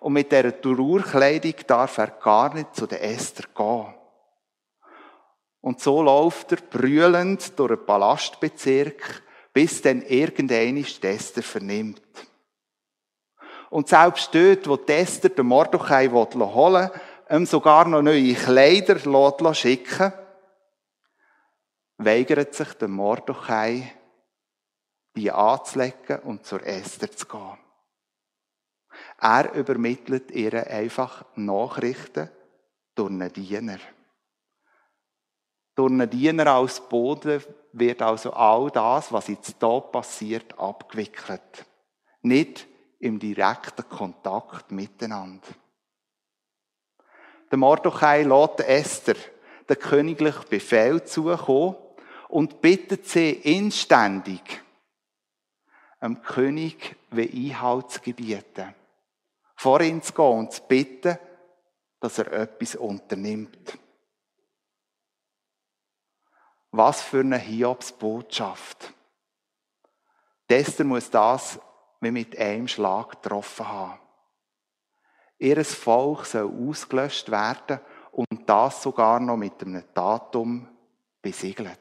und 0.00 0.12
mit 0.12 0.30
dieser 0.30 0.60
Trauerkleidung 0.60 1.54
darf 1.66 1.96
er 1.96 2.08
gar 2.08 2.52
nicht 2.52 2.76
zu 2.76 2.86
der 2.86 3.02
Esther 3.02 3.46
gehen. 3.56 3.94
Und 5.62 5.80
so 5.80 6.02
läuft 6.02 6.52
er 6.52 6.58
brüllend 6.58 7.58
durch 7.58 7.76
den 7.78 7.86
Palastbezirk, 7.86 9.22
bis 9.54 9.80
dann 9.80 10.02
irgendeine 10.02 10.80
Esther 10.80 11.42
vernimmt. 11.42 12.02
Und 13.72 13.88
selbst 13.88 14.34
dort, 14.34 14.68
wo 14.68 14.76
die 14.76 14.92
Esther 14.92 15.30
den 15.30 15.46
Mordechai 15.46 16.06
holen 16.10 16.90
will, 16.90 16.90
ihm 17.30 17.46
sogar 17.46 17.88
noch 17.88 18.02
neue 18.02 18.34
Kleider 18.34 19.54
schicken 19.54 20.12
weigert 21.96 22.54
sich 22.54 22.74
der 22.74 22.88
Mordechai, 22.88 23.94
die 25.16 25.30
anzulegen 25.30 26.18
und 26.24 26.44
zur 26.44 26.66
Esther 26.66 27.10
zu 27.10 27.24
gehen. 27.24 27.58
Er 29.18 29.54
übermittelt 29.54 30.30
ihr 30.32 30.66
einfach 30.66 31.24
Nachrichten 31.36 32.28
durch 32.94 33.08
einen 33.10 33.32
Diener. 33.32 33.78
Durch 35.76 35.90
einen 35.90 36.10
Diener 36.10 36.46
als 36.48 36.78
Boden 36.78 37.42
wird 37.72 38.02
also 38.02 38.34
all 38.34 38.70
das, 38.70 39.10
was 39.10 39.28
jetzt 39.28 39.56
hier 39.58 39.80
passiert, 39.80 40.58
abgewickelt. 40.58 41.64
Nicht 42.20 42.66
im 43.02 43.18
direkten 43.18 43.88
Kontakt 43.88 44.70
miteinander. 44.70 45.48
Der 47.50 47.58
Mordechai 47.58 48.22
lässt 48.22 48.60
Esther 48.60 49.16
den 49.68 49.78
königlichen 49.78 50.48
Befehl 50.48 51.02
zukommen 51.04 51.76
und 52.28 52.60
bittet 52.60 53.06
sie 53.06 53.32
inständig, 53.32 54.62
dem 56.00 56.22
König 56.22 56.96
Einhalt 57.10 57.90
zu 57.90 58.00
gebieten. 58.00 58.74
Vor 59.56 59.80
ihn 59.80 60.00
zu 60.00 60.12
gehen 60.12 60.38
und 60.38 60.52
zu 60.52 60.62
bitten, 60.62 61.18
dass 62.00 62.18
er 62.18 62.32
etwas 62.32 62.76
unternimmt. 62.76 63.78
Was 66.70 67.02
für 67.02 67.20
eine 67.20 67.38
Hiobsbotschaft. 67.38 68.92
Esther 70.48 70.84
muss 70.84 71.10
das 71.10 71.58
wie 72.02 72.10
mit 72.10 72.36
einem 72.36 72.68
Schlag 72.68 73.22
getroffen 73.22 73.66
haben. 73.66 74.00
Ihr 75.38 75.64
Volk 75.64 76.26
soll 76.26 76.68
ausgelöscht 76.68 77.30
werden 77.30 77.80
und 78.10 78.48
das 78.48 78.82
sogar 78.82 79.18
noch 79.20 79.36
mit 79.36 79.62
einem 79.62 79.84
Datum 79.94 80.68
besiegelt. 81.20 81.78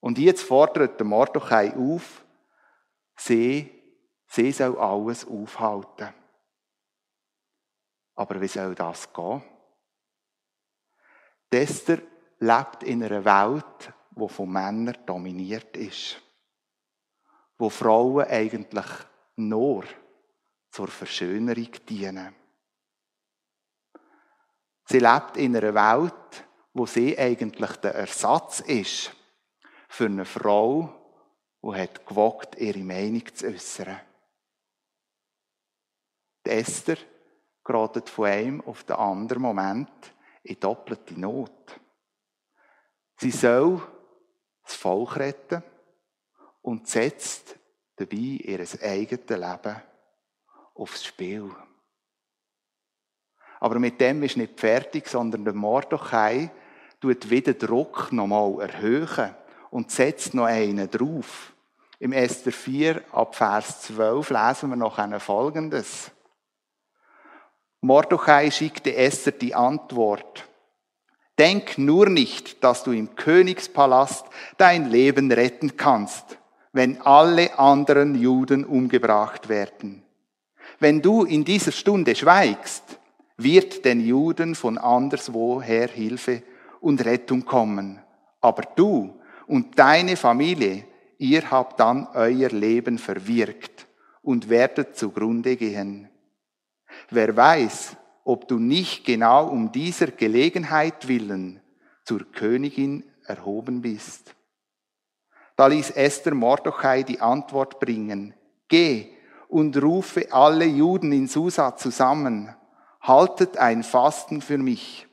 Und 0.00 0.18
jetzt 0.18 0.42
fordert 0.42 0.98
der 0.98 1.06
Mordechai 1.06 1.74
auf, 1.76 2.24
sie, 3.16 3.70
sie 4.28 4.52
soll 4.52 4.78
alles 4.78 5.26
aufhalten. 5.26 6.14
Aber 8.14 8.40
wie 8.40 8.48
soll 8.48 8.74
das 8.74 9.12
gehen? 9.12 9.42
Esther 11.50 12.02
lebt 12.38 12.82
in 12.82 13.02
einer 13.02 13.24
Welt, 13.24 13.92
die 14.10 14.28
von 14.28 14.50
Männern 14.50 14.96
dominiert 15.06 15.74
ist. 15.76 16.20
Wo 17.58 17.70
Frauen 17.70 18.26
eigentlich 18.26 18.86
nur 19.36 19.84
zur 20.70 20.88
Verschönerung 20.88 21.70
dienen. 21.88 22.34
Sie 24.84 24.98
lebt 24.98 25.36
in 25.36 25.56
einer 25.56 25.74
Welt, 25.74 26.46
wo 26.74 26.86
sie 26.86 27.18
eigentlich 27.18 27.76
der 27.76 27.94
Ersatz 27.94 28.60
ist 28.60 29.14
für 29.88 30.04
eine 30.04 30.24
Frau, 30.24 30.92
die 31.62 31.74
hat 31.74 32.06
gewagt, 32.06 32.56
ihre 32.58 32.84
Meinung 32.84 33.24
zu 33.34 33.46
äußern. 33.46 34.00
Die 36.44 36.50
Esther 36.50 36.98
gerät 37.64 38.08
von 38.08 38.26
einem 38.26 38.60
auf 38.60 38.84
den 38.84 38.96
anderen 38.96 39.42
Moment 39.42 40.14
in 40.44 40.60
doppelte 40.60 41.18
Not. 41.18 41.80
Sie 43.16 43.30
soll 43.30 43.82
das 44.62 44.74
Volk 44.74 45.16
retten 45.16 45.62
und 46.66 46.88
setzt 46.88 47.56
dabei 47.94 48.16
ihr 48.16 48.58
eigenes 48.82 49.28
Leben 49.28 49.82
aufs 50.74 51.04
Spiel. 51.04 51.48
Aber 53.60 53.78
mit 53.78 54.00
dem 54.00 54.24
ist 54.24 54.36
nicht 54.36 54.58
fertig, 54.58 55.06
sondern 55.06 55.44
der 55.44 55.54
Mordechai 55.54 56.50
tut 57.00 57.30
wieder 57.30 57.54
Druck 57.54 58.10
nochmal 58.10 58.60
erhöhen 58.60 59.32
und 59.70 59.92
setzt 59.92 60.34
noch 60.34 60.46
einen 60.46 60.90
drauf. 60.90 61.52
Im 62.00 62.12
Esther 62.12 62.52
4 62.52 63.00
ab 63.12 63.36
Vers 63.36 63.82
12 63.82 64.30
lesen 64.30 64.70
wir 64.70 64.76
noch 64.76 64.98
eine 64.98 65.20
Folgendes. 65.20 66.10
Mordechai 67.80 68.50
schickte 68.50 68.96
Esther 68.96 69.32
die 69.32 69.54
Antwort. 69.54 70.48
Denk 71.38 71.78
nur 71.78 72.08
nicht, 72.08 72.64
dass 72.64 72.82
du 72.82 72.90
im 72.90 73.14
Königspalast 73.14 74.26
dein 74.56 74.90
Leben 74.90 75.30
retten 75.30 75.76
kannst, 75.76 76.38
wenn 76.76 77.00
alle 77.00 77.58
anderen 77.58 78.14
Juden 78.14 78.66
umgebracht 78.66 79.48
werden. 79.48 80.02
Wenn 80.78 81.00
du 81.00 81.24
in 81.24 81.42
dieser 81.42 81.72
Stunde 81.72 82.14
schweigst, 82.14 82.98
wird 83.38 83.86
den 83.86 84.00
Juden 84.00 84.54
von 84.54 84.76
anderswoher 84.76 85.88
Hilfe 85.88 86.42
und 86.80 87.02
Rettung 87.02 87.46
kommen. 87.46 87.98
Aber 88.42 88.62
du 88.76 89.18
und 89.46 89.78
deine 89.78 90.16
Familie, 90.16 90.84
ihr 91.16 91.50
habt 91.50 91.80
dann 91.80 92.08
euer 92.12 92.50
Leben 92.50 92.98
verwirkt 92.98 93.86
und 94.20 94.50
werdet 94.50 94.96
zugrunde 94.98 95.56
gehen. 95.56 96.10
Wer 97.08 97.34
weiß, 97.34 97.96
ob 98.24 98.48
du 98.48 98.58
nicht 98.58 99.06
genau 99.06 99.48
um 99.48 99.72
dieser 99.72 100.08
Gelegenheit 100.08 101.08
willen 101.08 101.60
zur 102.04 102.30
Königin 102.32 103.02
erhoben 103.24 103.80
bist. 103.80 104.36
Da 105.56 105.68
ließ 105.68 105.90
Esther 105.90 106.34
Mordechai 106.34 107.02
die 107.02 107.20
Antwort 107.20 107.80
bringen, 107.80 108.34
geh 108.68 109.08
und 109.48 109.82
rufe 109.82 110.32
alle 110.32 110.66
Juden 110.66 111.12
in 111.12 111.28
Susa 111.28 111.76
zusammen, 111.76 112.54
haltet 113.00 113.56
ein 113.56 113.82
Fasten 113.82 114.42
für 114.42 114.58
mich. 114.58 115.06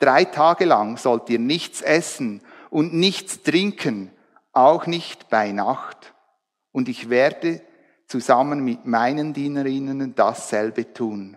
Drei 0.00 0.24
Tage 0.24 0.64
lang 0.64 0.96
sollt 0.96 1.30
ihr 1.30 1.38
nichts 1.38 1.82
essen 1.82 2.42
und 2.70 2.94
nichts 2.94 3.42
trinken, 3.42 4.10
auch 4.52 4.86
nicht 4.86 5.28
bei 5.28 5.52
Nacht. 5.52 6.14
Und 6.72 6.88
ich 6.88 7.10
werde 7.10 7.62
zusammen 8.06 8.64
mit 8.64 8.86
meinen 8.86 9.34
Dienerinnen 9.34 10.14
dasselbe 10.16 10.92
tun. 10.92 11.36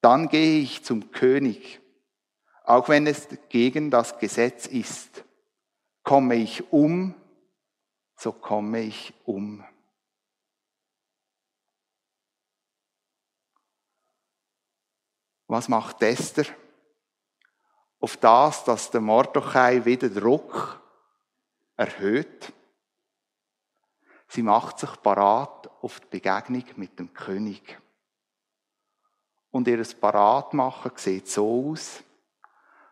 Dann 0.00 0.28
gehe 0.28 0.60
ich 0.60 0.84
zum 0.84 1.10
König, 1.10 1.80
auch 2.64 2.88
wenn 2.88 3.06
es 3.06 3.28
gegen 3.48 3.90
das 3.90 4.18
Gesetz 4.18 4.66
ist. 4.66 5.24
Komme 6.02 6.36
ich 6.36 6.72
um, 6.72 7.14
so 8.16 8.32
komme 8.32 8.80
ich 8.80 9.12
um. 9.24 9.64
Was 15.46 15.68
macht 15.68 16.02
Esther? 16.02 16.46
Auf 18.00 18.16
das, 18.16 18.64
dass 18.64 18.90
der 18.90 19.00
Mordechai 19.00 19.84
wieder 19.84 20.08
Druck 20.08 20.80
erhöht. 21.76 22.52
Sie 24.28 24.42
macht 24.42 24.80
sich 24.80 24.90
parat 25.02 25.70
auf 25.82 26.00
die 26.00 26.06
Begegnung 26.06 26.64
mit 26.76 26.98
dem 26.98 27.12
König. 27.12 27.80
Und 29.50 29.68
ihr 29.68 29.82
Paratmachen 30.00 30.92
sieht 30.96 31.28
so 31.28 31.70
aus, 31.70 32.02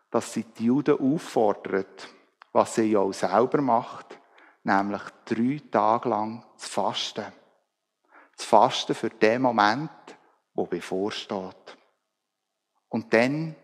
dass 0.09 0.33
sie 0.33 0.43
die 0.43 0.65
Juden 0.65 0.97
auffordert, 0.97 2.07
was 2.53 2.75
sie 2.75 2.91
ja 2.91 2.99
auch 2.99 3.11
selber 3.11 3.61
macht, 3.61 4.17
nämlich 4.65 5.01
drei 5.25 5.61
Tage 5.71 6.09
lang 6.09 6.43
zu 6.57 6.69
fasten. 6.69 7.31
Zu 8.35 8.47
fasten 8.47 8.95
für 8.95 9.09
den 9.09 9.41
Moment, 9.41 9.89
wo 10.53 10.65
bevorsteht. 10.65 11.77
Und 12.89 13.13
dann, 13.13 13.55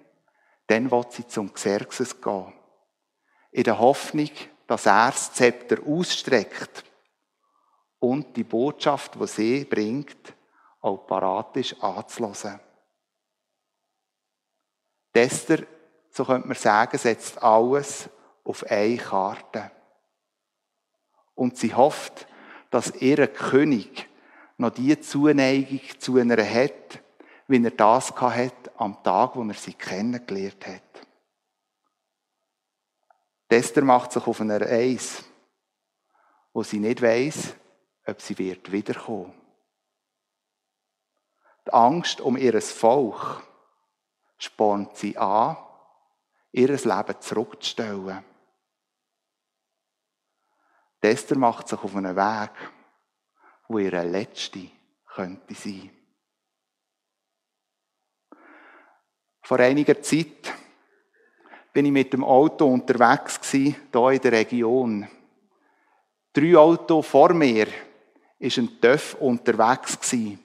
dann 0.68 0.92
wird 0.92 1.12
sie 1.14 1.28
zum 1.28 1.54
Xerxes 1.54 2.22
gehen. 2.22 2.54
In 3.52 3.64
der 3.64 3.80
Hoffnung, 3.80 4.30
dass 4.68 4.86
er 4.86 5.08
das 5.08 5.34
Zepter 5.34 5.78
ausstreckt 5.86 6.86
und 8.00 8.36
die 8.38 8.44
Botschaft, 8.44 9.16
die 9.16 9.28
sie 9.28 9.66
bringt, 9.66 10.34
auch 10.80 11.06
parat 11.06 11.58
ist 11.58 11.84
anzulassen. 11.84 12.60
Esther, 15.14 15.66
so 16.10 16.26
könnte 16.26 16.48
man 16.48 16.58
sagen, 16.58 16.98
setzt 16.98 17.42
alles 17.42 18.10
auf 18.44 18.64
eine 18.64 18.98
Karte. 18.98 19.72
Und 21.42 21.58
sie 21.58 21.74
hofft, 21.74 22.28
dass 22.70 23.02
ihr 23.02 23.26
König 23.26 24.08
noch 24.58 24.70
die 24.70 25.02
Zuneigung 25.02 25.82
zu 25.98 26.18
einer 26.18 26.38
hat, 26.38 27.02
wie 27.48 27.64
er 27.64 27.72
das 27.72 28.12
hat 28.16 28.72
am 28.80 29.02
Tag, 29.02 29.36
wo 29.36 29.42
er 29.42 29.56
sie 29.56 29.74
kennengelernt 29.74 30.68
hat. 30.68 31.08
Esther 33.50 33.84
macht 33.84 34.12
sich 34.12 34.28
auf 34.28 34.40
einer 34.40 34.62
Eis, 34.62 35.24
wo 36.54 36.62
sie 36.62 36.78
nicht 36.78 37.02
weiß, 37.02 37.56
ob 38.06 38.22
sie 38.22 38.38
wird 38.38 38.72
wiederkommen. 38.72 39.34
Die 41.66 41.74
Angst 41.74 42.22
um 42.22 42.38
ihr 42.38 42.62
Volk 42.62 43.42
spornt 44.38 44.96
sie 44.96 45.18
an, 45.18 45.58
ihr 46.52 46.68
Leben 46.68 47.16
zurückzustellen. 47.20 48.31
Esther 51.10 51.38
macht 51.38 51.68
sich 51.68 51.80
auf 51.80 51.96
einen 51.96 52.16
Weg, 52.16 52.52
wo 53.68 53.80
ihre 53.80 54.04
letzte 54.04 54.68
könnte 55.14 55.54
sein. 55.54 55.90
Vor 59.42 59.60
einiger 59.60 60.02
Zeit 60.02 60.54
bin 61.74 61.86
ich 61.86 61.92
mit 61.92 62.14
dem 62.14 62.24
Auto 62.24 62.66
unterwegs 62.66 63.40
hier 63.50 63.76
in 63.92 64.22
der 64.22 64.32
Region. 64.32 65.08
Drei 66.34 66.56
Autos 66.56 67.08
vor 67.08 67.34
mir 67.34 67.68
ist 68.40 68.58
ein 68.58 68.80
Töff 68.80 69.16
unterwegs 69.16 70.00
gewesen, 70.00 70.40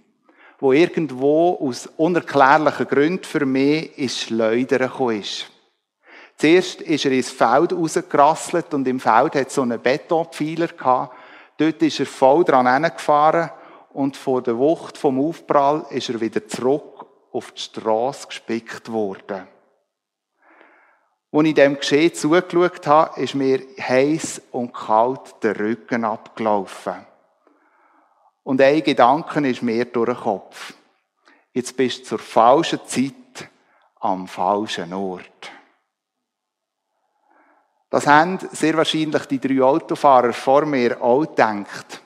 wo 0.58 0.72
irgendwo 0.72 1.54
aus 1.54 1.86
unerklärlichen 1.96 2.88
Gründen 2.88 3.24
für 3.24 3.46
mich 3.46 3.96
ins 3.98 4.22
Schleudern 4.22 4.90
ist. 5.12 5.50
Zuerst 6.36 6.82
ist 6.82 7.04
er 7.04 7.12
ins 7.12 7.30
Feld 7.30 7.72
rausgerasselt 7.72 8.74
und 8.74 8.86
im 8.86 9.00
Feld 9.00 9.34
hat 9.34 9.50
so 9.50 9.62
einen 9.62 9.80
Betonpfeiler 9.80 10.68
gehabt. 10.68 11.16
Dort 11.56 11.80
ist 11.82 12.00
er 12.00 12.06
voll 12.06 12.44
dran 12.44 12.82
gefahren 12.82 13.50
und 13.94 14.16
von 14.16 14.44
der 14.44 14.58
Wucht 14.58 14.98
vom 14.98 15.18
Aufprall 15.18 15.86
ist 15.90 16.10
er 16.10 16.20
wieder 16.20 16.46
zurück 16.46 17.06
auf 17.32 17.52
die 17.52 17.62
Straße 17.62 18.28
gespickt 18.28 18.92
worden. 18.92 19.48
Als 21.32 21.46
ich 21.46 21.54
dem 21.54 21.78
Geschehen 21.78 22.14
zugeschaut 22.14 22.86
habe, 22.86 23.20
ist 23.20 23.34
mir 23.34 23.60
heiß 23.78 24.42
und 24.52 24.72
kalt 24.72 25.42
der 25.42 25.58
Rücken 25.58 26.04
abgelaufen. 26.04 27.06
Und 28.42 28.60
ein 28.60 28.82
Gedanke 28.82 29.46
ist 29.48 29.62
mir 29.62 29.86
durch 29.86 30.10
den 30.10 30.16
Kopf. 30.16 30.74
Jetzt 31.52 31.76
bist 31.76 32.00
du 32.00 32.04
zur 32.04 32.18
falschen 32.18 32.80
Zeit 32.86 33.48
am 34.00 34.28
falschen 34.28 34.92
Ort. 34.92 35.55
Das 37.88 38.06
haben 38.06 38.38
sehr 38.52 38.76
wahrscheinlich 38.76 39.26
die 39.26 39.38
drei 39.38 39.62
Autofahrer 39.62 40.32
vor 40.32 40.66
mir 40.66 41.00
auch 41.00 41.24
gedacht. 41.24 42.02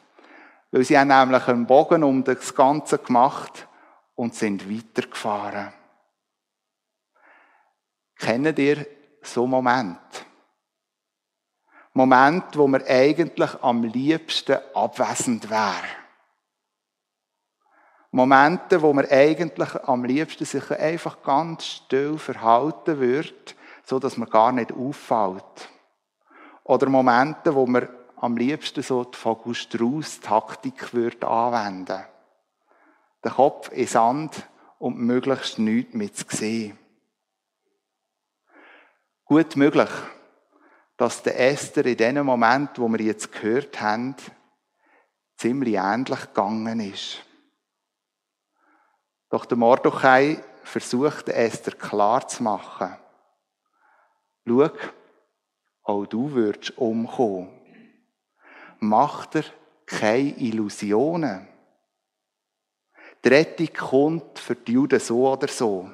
Weil 0.70 0.84
sie 0.84 0.98
haben 0.98 1.08
nämlich 1.08 1.46
einen 1.48 1.66
Bogen 1.66 2.04
um 2.04 2.22
das 2.22 2.54
Ganze 2.54 2.98
gemacht 2.98 3.66
und 4.14 4.34
sind 4.34 4.70
weitergefahren. 4.70 5.72
Kennt 8.16 8.58
ihr 8.58 8.86
so 9.22 9.46
Moment? 9.46 9.98
Moment, 11.92 12.56
wo 12.56 12.68
man 12.68 12.84
eigentlich 12.84 13.50
am 13.62 13.82
liebsten 13.82 14.58
abwesend 14.74 15.50
wäre. 15.50 16.00
Momente, 18.12 18.82
wo 18.82 18.92
man 18.92 19.06
eigentlich 19.08 19.74
am 19.84 20.04
liebsten 20.04 20.44
sich 20.44 20.70
einfach 20.70 21.22
ganz 21.22 21.64
still 21.64 22.18
verhalten 22.18 22.98
würde, 22.98 23.54
so 23.90 23.98
dass 23.98 24.16
man 24.16 24.30
gar 24.30 24.52
nicht 24.52 24.72
auffällt. 24.72 25.68
Oder 26.62 26.88
Momente, 26.88 27.52
wo 27.56 27.66
man 27.66 27.88
am 28.18 28.36
liebsten 28.36 28.84
so 28.84 29.02
die 29.02 29.18
Vogel-Strauss-Taktik 29.18 30.94
würde 30.94 31.26
anwenden. 31.26 32.04
Den 33.24 33.32
Kopf 33.32 33.72
in 33.72 33.88
Sand 33.88 34.48
und 34.78 34.98
möglichst 34.98 35.58
nichts 35.58 35.94
mit 35.94 36.16
zu 36.16 36.24
sehen. 36.28 36.78
Gut 39.24 39.56
möglich, 39.56 39.90
dass 40.96 41.24
der 41.24 41.40
Esther 41.40 41.84
in 41.84 41.96
dem 41.96 42.24
Moment, 42.24 42.78
wo 42.78 42.88
wir 42.88 43.00
jetzt 43.00 43.32
gehört 43.32 43.80
haben, 43.80 44.14
ziemlich 45.36 45.74
ähnlich 45.74 46.20
gegangen 46.20 46.78
ist. 46.78 47.24
Doch 49.30 49.46
der 49.46 49.58
Mordechai 49.58 50.44
versucht 50.62 51.28
Esther 51.28 51.74
klar 51.74 52.28
zu 52.28 52.44
machen. 52.44 52.96
Schau, 54.46 54.68
auch 55.82 56.06
du 56.06 56.32
würdest 56.32 56.76
umkommen. 56.78 57.48
Mach 58.78 59.26
dir 59.26 59.44
keine 59.86 60.36
Illusionen. 60.38 61.46
Die 63.24 63.28
Rettung 63.28 63.68
kommt 63.76 64.38
für 64.38 64.54
die 64.54 64.72
Juden 64.72 65.00
so 65.00 65.30
oder 65.30 65.48
so. 65.48 65.90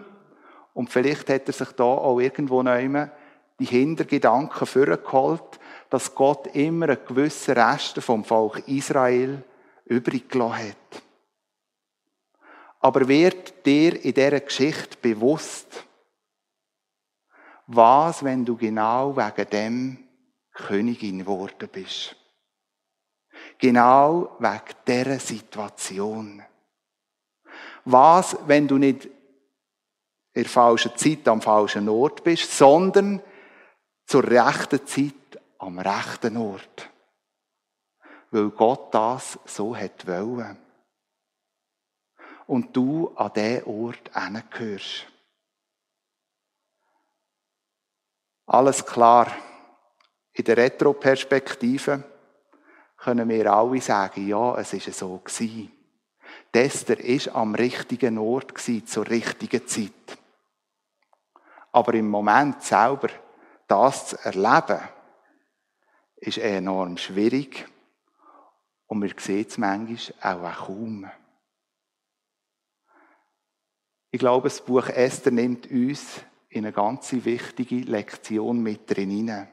Und 0.75 0.91
vielleicht 0.91 1.29
hat 1.31 1.49
er 1.49 1.53
sich 1.53 1.73
da 1.73 1.85
auch 1.85 2.21
irgendwo 2.21 2.63
noch 2.63 3.09
die 3.59 3.65
Hintergedanken 3.65 4.67
vorgeholt, 4.67 5.59
dass 5.89 6.15
Gott 6.15 6.55
immer 6.55 6.91
einen 6.91 7.05
gewissen 7.07 7.55
Rest 7.55 7.99
vom 8.03 8.25
Volk 8.25 8.69
Israel 8.69 9.43
übrig 9.87 10.29
gelassen 10.29 10.69
hat. 10.69 11.03
Aber 12.81 13.09
wird 13.09 13.65
dir 13.65 14.05
in 14.05 14.13
dieser 14.13 14.41
Geschichte 14.41 14.99
bewusst, 15.01 15.86
was, 17.67 18.23
wenn 18.23 18.45
du 18.45 18.57
genau 18.57 19.17
wegen 19.17 19.51
dem 19.51 20.09
Königin 20.53 21.21
geworden 21.21 21.69
bist? 21.71 22.17
Genau 23.59 24.37
wegen 24.39 24.75
dieser 24.87 25.19
Situation. 25.19 26.43
Was, 27.85 28.37
wenn 28.47 28.67
du 28.67 28.79
nicht 28.79 29.07
in 29.07 30.43
der 30.43 30.45
falschen 30.47 30.97
Zeit 30.97 31.27
am 31.29 31.41
falschen 31.41 31.89
Ort 31.89 32.23
bist, 32.23 32.53
sondern 32.53 33.23
zur 34.07 34.25
rechten 34.25 34.87
Zeit 34.87 35.15
am 35.59 35.79
rechten 35.79 36.37
Ort. 36.37 36.91
Weil 38.31 38.51
Gott 38.51 38.93
das 38.95 39.39
so 39.47 39.75
hat 39.75 40.07
wollen. 40.07 40.59
Und 42.47 42.77
du 42.77 43.13
an 43.17 43.33
diesen 43.33 43.65
Ort 43.65 44.11
hingehörst. 44.15 45.07
Alles 48.47 48.85
klar. 48.85 49.31
In 50.33 50.45
der 50.45 50.57
Retroperspektive 50.57 52.05
können 52.97 53.29
wir 53.29 53.53
alle 53.53 53.81
sagen, 53.81 54.27
ja, 54.27 54.57
es 54.59 54.73
ist 54.73 54.93
so 54.99 55.19
gewesen. 55.19 55.73
Esther 56.57 56.99
ist 56.99 57.29
am 57.29 57.55
richtigen 57.55 58.17
Ort 58.19 58.55
gewesen, 58.55 58.87
zur 58.87 59.09
richtigen 59.09 59.67
Zeit. 59.67 60.19
Aber 61.73 61.93
im 61.95 62.09
Moment 62.09 62.63
selber 62.63 63.09
das 63.69 64.09
zu 64.09 64.19
erleben, 64.25 64.81
ist 66.17 66.39
enorm 66.39 66.97
schwierig. 66.97 67.69
Und 68.87 69.03
wir 69.03 69.13
sehen 69.19 69.47
es 69.47 69.59
manchmal 69.59 70.47
auch 70.47 70.67
kaum. 70.67 71.11
Ich 74.11 74.19
glaube, 74.19 74.49
das 74.49 74.65
Buch 74.65 74.89
Esther 74.89 75.33
nimmt 75.33 75.71
uns 75.71 76.21
in 76.57 76.65
eine 76.65 76.73
ganz 76.73 77.13
wichtige 77.13 77.81
Lektion 77.81 78.63
mit 78.63 78.91
drin. 78.91 79.47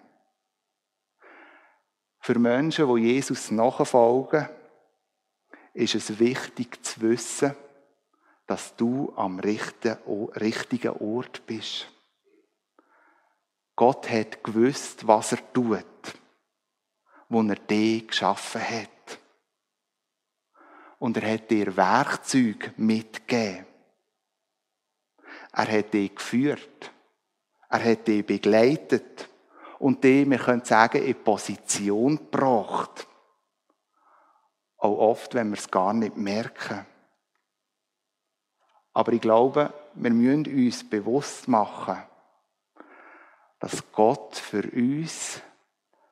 Für 2.19 2.39
Menschen, 2.39 2.95
die 2.95 3.01
Jesus 3.01 3.51
nachfolgen, 3.51 4.47
ist 5.73 5.95
es 5.95 6.19
wichtig 6.19 6.83
zu 6.85 7.01
wissen, 7.01 7.55
dass 8.47 8.75
du 8.75 9.11
am 9.17 9.39
richtigen 9.39 10.89
Ort 10.99 11.45
bist. 11.45 11.89
Gott 13.75 14.09
hat 14.09 14.43
gewusst, 14.43 15.05
was 15.05 15.33
er 15.33 15.53
tut, 15.53 15.85
wo 17.27 17.41
er 17.41 17.55
dich 17.55 18.07
geschaffen 18.07 18.61
hat. 18.61 19.19
Und 20.99 21.17
er 21.17 21.33
hat 21.33 21.51
dir 21.51 21.75
Werkzeug 21.75 22.71
mitgegeben. 22.77 23.65
Er 25.51 25.67
hat 25.67 25.93
dich 25.93 26.15
geführt. 26.15 26.92
Er 27.73 27.83
hat 27.83 28.07
dich 28.07 28.23
begleitet 28.23 29.27
und 29.79 30.03
die, 30.03 30.29
wir 30.29 30.37
können 30.37 30.63
sagen, 30.63 31.03
in 31.03 31.23
Position 31.23 32.17
gebracht. 32.17 33.07
Auch 34.77 34.99
oft, 34.99 35.33
wenn 35.33 35.49
wir 35.49 35.57
es 35.57 35.71
gar 35.71 35.91
nicht 35.91 36.15
merken. 36.15 36.85
Aber 38.93 39.11
ich 39.11 39.21
glaube, 39.21 39.73
wir 39.95 40.11
müssen 40.11 40.45
uns 40.45 40.87
bewusst 40.87 41.47
machen, 41.47 41.97
dass 43.57 43.91
Gott 43.91 44.35
für 44.35 44.69
uns 44.71 45.41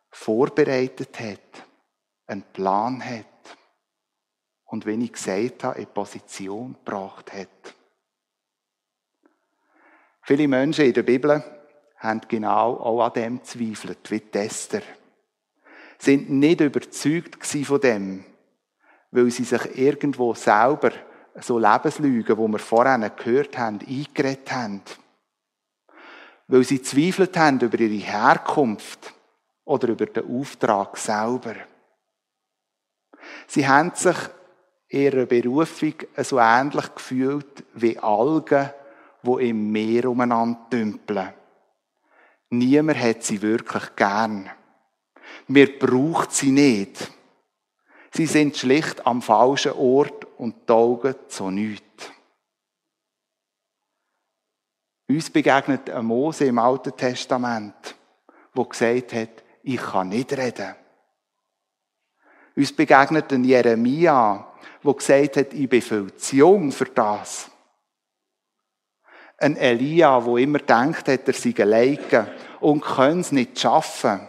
vorbereitet 0.09 1.19
hat, 1.19 1.67
einen 2.25 2.41
Plan 2.41 3.05
hat 3.05 3.25
und, 4.65 4.87
wie 4.87 5.03
ich 5.03 5.13
gesagt 5.13 5.63
habe, 5.63 5.79
in 5.79 5.93
Position 5.93 6.73
gebracht 6.73 7.31
hat. 7.31 7.75
Viele 10.31 10.47
Menschen 10.47 10.85
in 10.85 10.93
der 10.93 11.03
Bibel 11.03 11.43
haben 11.97 12.21
genau 12.25 12.77
auch 12.77 13.05
an 13.05 13.11
dem 13.11 13.43
zweifelt, 13.43 14.09
wie 14.09 14.21
die 14.21 14.37
Esther. 14.37 14.81
Sind 15.97 16.29
nicht 16.29 16.61
überzeugt 16.61 17.45
von 17.45 17.81
dem, 17.81 18.23
weil 19.11 19.29
sie 19.29 19.43
sich 19.43 19.77
irgendwo 19.77 20.33
selber 20.33 20.91
so 21.35 21.59
Lebenslügen, 21.59 22.37
wo 22.37 22.47
wir 22.47 22.59
vorhin 22.59 23.11
gehört 23.17 23.57
haben, 23.57 23.79
eingeredet 23.85 24.49
haben. 24.53 24.81
Weil 26.47 26.63
sie 26.63 26.81
zweifelt 26.81 27.35
haben 27.35 27.59
über 27.59 27.77
ihre 27.77 28.05
Herkunft 28.05 29.13
oder 29.65 29.89
über 29.89 30.05
den 30.05 30.39
Auftrag 30.39 30.95
selber. 30.95 31.55
Sie 33.47 33.67
haben 33.67 33.91
sich 33.95 34.15
ihrer 34.87 35.25
Berufung 35.25 35.95
so 36.19 36.39
ähnlich 36.39 36.95
gefühlt 36.95 37.65
wie 37.73 37.99
Algen, 37.99 38.69
die 39.23 39.49
im 39.49 39.71
Meer 39.71 40.09
umeinander 40.09 40.67
dümpeln. 40.71 41.33
Niemand 42.49 42.99
hat 42.99 43.23
sie 43.23 43.41
wirklich 43.41 43.95
gern. 43.95 44.49
Mir 45.47 45.79
braucht 45.79 46.31
sie 46.31 46.51
nicht. 46.51 47.11
Sie 48.13 48.25
sind 48.25 48.57
schlicht 48.57 49.05
am 49.05 49.21
falschen 49.21 49.73
Ort 49.73 50.25
und 50.37 50.67
taugen 50.67 51.15
zu 51.27 51.49
nichts. 51.49 52.11
Uns 55.07 55.29
begegnet 55.29 55.89
ein 55.89 56.05
Mose 56.05 56.45
im 56.45 56.57
Alten 56.57 56.95
Testament, 56.95 57.95
wo 58.53 58.63
gesagt 58.65 59.13
hat, 59.13 59.43
ich 59.63 59.81
kann 59.81 60.09
nicht 60.09 60.31
reden. 60.33 60.75
Uns 62.55 62.73
begegnet 62.73 63.31
ein 63.31 63.43
Jeremia, 63.43 64.53
wo 64.81 64.93
gesagt 64.93 65.37
hat, 65.37 65.53
ich 65.53 65.69
bin 65.69 65.81
viel 65.81 66.15
zu 66.15 66.35
jung 66.37 66.71
für 66.71 66.85
das. 66.85 67.50
Ein 69.41 69.57
Elia, 69.57 70.23
wo 70.23 70.37
immer 70.37 70.59
denkt 70.59 71.07
hat, 71.07 71.27
er 71.27 71.33
sei 71.33 71.55
alleine 71.57 72.31
und 72.59 72.81
kann 72.81 73.21
es 73.21 73.31
nicht 73.31 73.59
schaffen. 73.59 74.27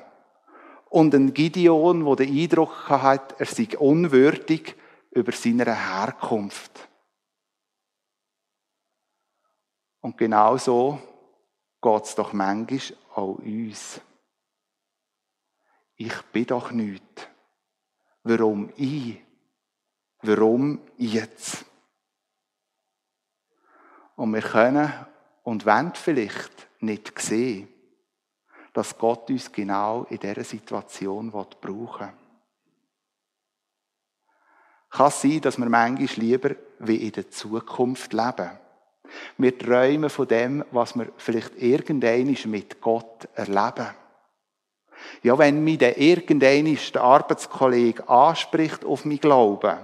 Und 0.89 1.15
ein 1.15 1.35
Gideon, 1.35 2.07
wo 2.07 2.15
den 2.15 2.35
Eindruck 2.35 2.89
hat, 2.89 3.39
er 3.39 3.47
sei 3.47 3.69
unwürdig 3.79 4.75
über 5.11 5.33
seine 5.33 5.67
Herkunft. 5.67 6.89
Und 10.01 10.17
genau 10.17 10.57
so 10.57 10.99
geht 11.83 12.05
es 12.05 12.15
doch 12.15 12.33
manchmal 12.33 12.81
auch 13.15 13.39
uns. 13.39 14.01
Ich 15.97 16.23
bin 16.33 16.47
doch 16.47 16.71
nichts. 16.71 17.29
Warum 18.23 18.73
ich? 18.77 19.23
Warum 20.23 20.81
jetzt? 20.97 21.67
Und 24.17 24.35
wir 24.35 24.43
können 24.43 24.93
und 25.43 25.67
wollen 25.67 25.93
vielleicht 25.95 26.69
nicht 26.81 27.19
sehen, 27.19 27.69
dass 28.73 28.97
Gott 28.97 29.29
uns 29.31 29.51
genau 29.53 30.05
in 30.09 30.19
dieser 30.19 30.45
Situation 30.45 31.31
brauchen 31.31 31.61
will. 31.63 32.13
Kann 34.91 35.11
sein, 35.11 35.41
dass 35.41 35.59
wir 35.59 35.69
manchmal 35.69 36.09
lieber 36.17 36.51
wie 36.81 36.97
in 36.97 37.13
der 37.13 37.31
Zukunft 37.31 38.13
leben. 38.13 38.51
Wir 39.39 39.59
träumen 39.59 40.11
von 40.11 40.29
dem, 40.29 40.65
was 40.71 40.95
wir 40.95 41.09
vielleicht 41.17 41.57
irgendeinmal 41.57 42.37
mit 42.47 42.81
Gott 42.81 43.29
erleben. 43.35 43.95
Ja, 45.23 45.39
wenn 45.39 45.65
mich 45.65 45.79
der 45.79 45.99
irgendeinmal 45.99 46.77
der 46.93 47.03
Arbeitskollege 47.03 48.09
anspricht 48.09 48.85
auf 48.85 49.05
mein 49.05 49.19
Glauben, 49.19 49.79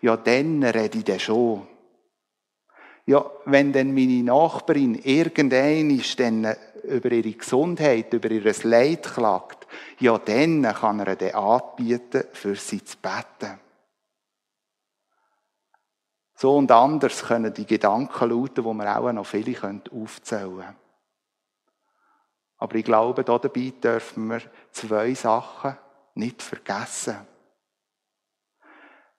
ja, 0.00 0.16
dann 0.16 0.62
rede 0.62 0.98
ich 0.98 1.04
dann 1.04 1.20
schon. 1.20 1.66
Ja, 3.10 3.28
wenn 3.44 3.72
dann 3.72 3.92
meine 3.92 4.22
Nachbarin 4.22 4.94
irgendein 4.94 6.00
dann 6.16 6.54
über 6.84 7.10
ihre 7.10 7.32
Gesundheit, 7.32 8.12
über 8.14 8.30
ihr 8.30 8.54
Leid 8.62 9.02
klagt, 9.02 9.66
ja, 9.98 10.16
dann 10.16 10.62
kann 10.62 11.00
er 11.00 11.16
dann 11.16 11.34
anbieten, 11.34 12.22
für 12.32 12.54
sie 12.54 12.84
zu 12.84 12.96
beten. 12.98 13.58
So 16.36 16.56
und 16.56 16.70
anders 16.70 17.24
können 17.24 17.52
die 17.52 17.66
Gedanken 17.66 18.30
lauten, 18.30 18.62
wo 18.62 18.72
wir 18.74 18.96
auch 18.96 19.10
noch 19.10 19.26
viele 19.26 19.58
aufzählen 19.90 20.58
können. 20.58 20.76
Aber 22.58 22.74
ich 22.76 22.84
glaube, 22.84 23.24
dabei 23.24 23.72
dürfen 23.82 24.28
wir 24.28 24.42
zwei 24.70 25.14
Sachen 25.14 25.76
nicht 26.14 26.44
vergessen. 26.44 27.26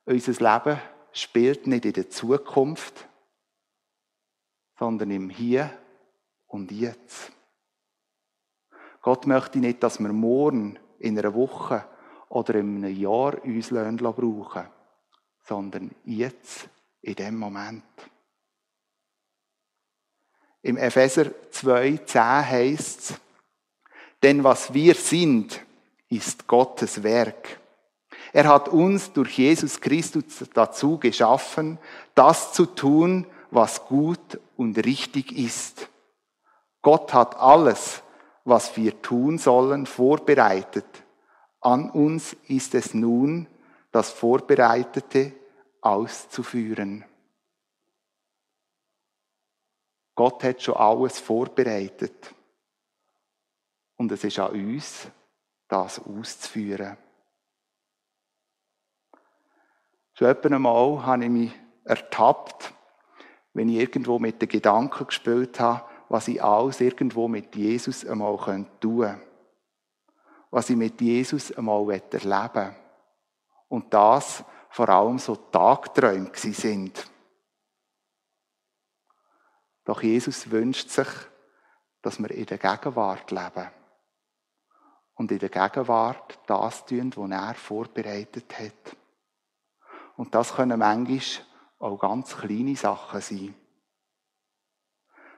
Unser 0.06 0.32
Leben 0.32 0.80
spielt 1.12 1.68
nicht 1.68 1.84
in 1.84 1.92
der 1.92 2.10
Zukunft, 2.10 3.10
sondern 4.82 5.12
im 5.12 5.30
Hier 5.30 5.70
und 6.48 6.72
Jetzt. 6.72 7.32
Gott 9.04 9.28
möchte 9.28 9.60
nicht, 9.60 9.84
dass 9.84 10.00
wir 10.00 10.12
morgen, 10.12 10.80
in 10.98 11.20
einer 11.20 11.36
Woche 11.36 11.86
oder 12.30 12.56
in 12.56 12.78
einem 12.84 12.98
Jahr 13.00 13.44
uns 13.44 13.70
brauchen, 13.70 14.66
sondern 15.44 15.92
jetzt, 16.04 16.68
in 17.04 17.14
dem 17.14 17.38
Moment. 17.38 17.84
Im 20.64 20.78
Epheser 20.78 21.26
2,10 21.52 22.50
heißt 22.50 23.00
es, 23.02 23.22
denn 24.24 24.44
was 24.44 24.74
wir 24.74 24.96
sind, 24.96 25.64
ist 26.10 26.48
Gottes 26.48 27.04
Werk. 27.04 27.60
Er 28.34 28.48
hat 28.48 28.68
uns 28.68 29.14
durch 29.14 29.38
Jesus 29.38 29.80
Christus 29.80 30.44
dazu 30.56 30.98
geschaffen, 30.98 31.78
das 32.16 32.54
zu 32.54 32.66
tun, 32.66 33.28
was 33.52 33.86
gut 33.86 34.40
und 34.58 34.78
richtig 34.86 35.32
ist. 35.38 35.90
Gott 36.82 37.14
hat 37.14 37.36
alles, 37.36 38.02
was 38.44 38.76
wir 38.76 39.02
tun 39.02 39.38
sollen, 39.38 39.86
vorbereitet. 39.86 41.04
An 41.60 41.92
uns 41.92 42.34
ist 42.48 42.74
es 42.74 42.94
nun, 42.94 43.48
das 43.92 44.10
Vorbereitete 44.10 45.34
auszuführen. 45.82 47.06
Gott 50.16 50.44
hat 50.44 50.62
schon 50.62 50.76
alles 50.76 51.20
vorbereitet. 51.20 52.34
Und 53.98 54.12
es 54.12 54.24
ist 54.24 54.40
an 54.40 54.52
uns, 54.52 55.08
das 55.68 56.00
auszuführen. 56.00 56.98
Schon 60.14 60.28
etwa 60.28 60.56
einmal 60.56 61.06
habe 61.06 61.24
ich 61.24 61.30
mich 61.30 61.52
ertappt, 61.84 62.74
wenn 63.54 63.70
ich 63.70 63.78
irgendwo 63.78 64.20
mit 64.20 64.42
den 64.42 64.50
Gedanken 64.50 65.08
gespielt 65.08 65.60
habe, 65.60 65.84
was 66.10 66.28
ich 66.28 66.44
alles 66.44 66.82
irgendwo 66.82 67.28
mit 67.28 67.56
Jesus 67.56 68.06
einmal 68.06 68.38
tun 68.38 68.68
könnte. 68.80 69.22
Was 70.50 70.70
ich 70.70 70.76
mit 70.76 71.00
Jesus 71.00 71.52
einmal 71.54 71.90
erleben 71.90 72.54
will. 72.56 72.76
Und 73.70 73.94
das 73.94 74.44
vor 74.70 74.90
allem 74.90 75.20
so 75.20 75.36
Tagträume 75.36 76.32
sind. 76.34 77.10
Doch 79.86 80.02
Jesus 80.02 80.50
wünscht 80.52 80.90
sich, 80.90 81.08
dass 82.02 82.20
wir 82.20 82.32
in 82.32 82.46
der 82.46 82.58
Gegenwart 82.58 83.32
leben. 83.32 83.70
Und 85.16 85.32
in 85.32 85.40
der 85.40 85.50
Gegenwart 85.50 86.40
das 86.48 86.86
tun, 86.86 87.14
was 87.16 87.32
er 87.32 87.54
vorbereitet 87.56 88.58
hat. 88.60 88.98
Und 90.16 90.34
das 90.36 90.56
können 90.56 90.80
manchmal 90.80 91.46
auch 91.82 91.98
ganz 91.98 92.38
kleine 92.38 92.76
Sachen 92.76 93.22
sein. 93.22 93.54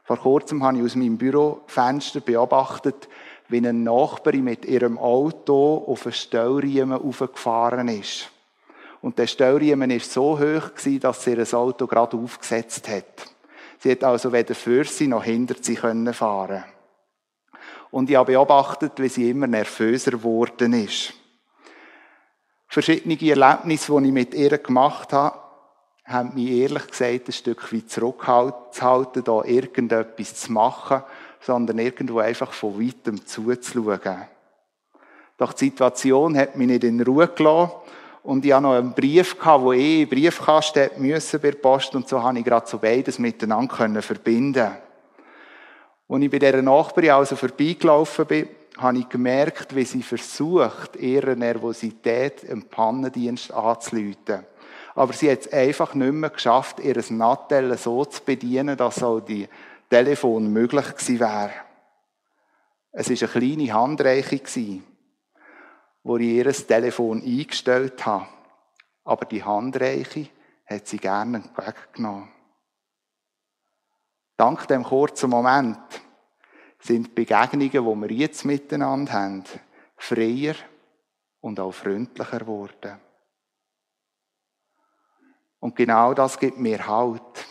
Vor 0.03 0.17
kurzem 0.17 0.63
habe 0.63 0.77
ich 0.77 0.84
aus 0.84 0.95
meinem 0.95 1.17
Bürofenster 1.17 2.19
beobachtet, 2.19 3.08
wie 3.47 3.58
eine 3.58 3.71
Nachbarin 3.73 4.43
mit 4.43 4.65
ihrem 4.65 4.97
Auto 4.97 5.86
auf 5.88 6.06
einen 6.06 6.13
Stellriemen 6.13 7.01
aufgefahren 7.01 7.88
ist. 7.88 8.29
Und 9.01 9.17
der 9.17 9.27
Stellriemen 9.27 9.91
ist 9.91 10.12
so 10.12 10.39
hoch 10.39 10.71
dass 10.99 11.23
sie 11.23 11.34
ihr 11.34 11.53
Auto 11.53 11.88
gerade 11.88 12.17
aufgesetzt 12.17 12.88
hat. 12.89 13.27
Sie 13.79 13.91
hat 13.91 14.03
also 14.03 14.32
weder 14.32 14.56
für 14.56 14.86
sie 14.86 15.08
noch 15.08 15.23
hinter 15.23 15.56
sie 15.60 15.75
können 15.75 16.13
fahren. 16.13 16.63
Und 17.91 18.10
ich 18.10 18.15
habe 18.15 18.32
beobachtet, 18.32 18.93
wie 18.97 19.10
sie 19.10 19.29
immer 19.29 19.45
nervöser 19.45 20.12
geworden 20.12 20.73
ist. 20.73 21.13
Verschiedene 22.67 23.21
Erlebnisse, 23.21 23.95
die 24.01 24.08
ich 24.08 24.13
mit 24.13 24.34
ihr 24.34 24.58
gemacht 24.58 25.13
habe, 25.13 25.42
haben 26.06 26.34
mich 26.34 26.50
ehrlich 26.50 26.88
gesagt 26.88 27.28
ein 27.28 27.32
Stück 27.32 27.74
weit 27.74 27.89
zurückgehalten, 27.89 29.24
da 29.24 29.44
irgendetwas 29.44 30.36
zu 30.36 30.52
machen, 30.52 31.04
sondern 31.39 31.80
irgendwo 31.80 32.20
einfach 32.20 32.52
von 32.52 32.80
weitem 32.80 33.26
zuzuschauen. 33.26 34.28
Doch 35.38 35.54
die 35.54 35.66
Situation 35.66 36.38
hat 36.38 36.56
mich 36.56 36.68
nicht 36.68 36.84
in 36.84 37.02
Ruhe 37.02 37.28
gelassen 37.28 37.72
und 38.24 38.46
ich 38.46 38.54
hatte 38.54 38.63
noch 38.63 38.74
einen 38.74 38.94
Brief, 38.94 39.36
wo 39.44 39.74
ich 39.74 40.02
in 40.02 40.10
Briefkasten 40.10 40.89
müssen 40.98 41.39
bei 41.42 41.52
der 41.52 41.58
Post 41.58 41.96
und 41.96 42.08
so 42.08 42.22
habe 42.22 42.39
ich 42.39 42.46
gerade 42.46 42.68
so 42.68 42.78
beides 42.78 43.20
miteinander 43.20 44.02
verbinden 44.02 44.72
Als 46.08 46.24
ich 46.24 46.32
bei 46.32 46.39
dieser 46.39 46.62
Nachbarin 46.62 47.12
also 47.12 47.36
vorbeigelaufen 47.36 48.26
bin, 48.26 48.50
habe 48.78 49.00
ich 49.00 49.10
gemerkt, 49.10 49.76
wie 49.76 49.86
sie 49.86 50.04
versucht, 50.04 50.96
ihre 50.96 51.36
Nervosität 51.36 52.44
im 52.44 52.63
Pannendienst 52.63 53.52
anzuleiten. 53.52 54.46
Aber 54.95 55.13
sie 55.13 55.32
hat 55.32 55.41
es 55.41 55.53
einfach 55.53 55.93
nicht 55.95 56.13
mehr 56.13 56.29
geschafft, 56.29 56.79
ihr 56.79 57.01
Nattel 57.10 57.77
so 57.77 58.06
zu 58.06 58.23
bedienen, 58.23 58.77
dass 58.77 59.01
auch 59.01 59.21
die 59.21 59.47
Telefon 59.89 60.51
möglich 60.51 60.86
gewesen 60.86 61.19
wäre. 61.19 61.53
Es 62.91 63.10
war 63.10 63.29
eine 63.29 63.39
kleine 63.39 63.73
Handreichung, 63.73 64.84
wo 66.03 66.17
ich 66.17 66.27
ihr 66.27 66.51
Telefon 66.51 67.23
eingestellt 67.23 68.06
habe. 68.06 68.27
Aber 69.03 69.25
die 69.25 69.43
Handreichung 69.43 70.29
hat 70.65 70.88
sie 70.88 70.97
gerne 70.97 71.38
entgegengenommen. 71.38 72.29
Dank 74.38 74.67
dem 74.67 74.84
kurzen 74.84 75.29
Moment 75.29 75.79
sind 76.79 77.08
die 77.08 77.12
Begegnungen, 77.12 77.69
die 78.03 78.10
wir 78.10 78.12
jetzt 78.12 78.45
miteinander 78.45 79.13
haben, 79.13 79.43
freier 79.95 80.56
und 81.39 81.60
auch 81.60 81.71
freundlicher 81.71 82.39
geworden. 82.39 82.99
Und 85.63 85.78
genau 85.78 86.13
das 86.13 86.38
gibt 86.38 86.58
mir 86.58 86.86
Halt. 86.86 87.45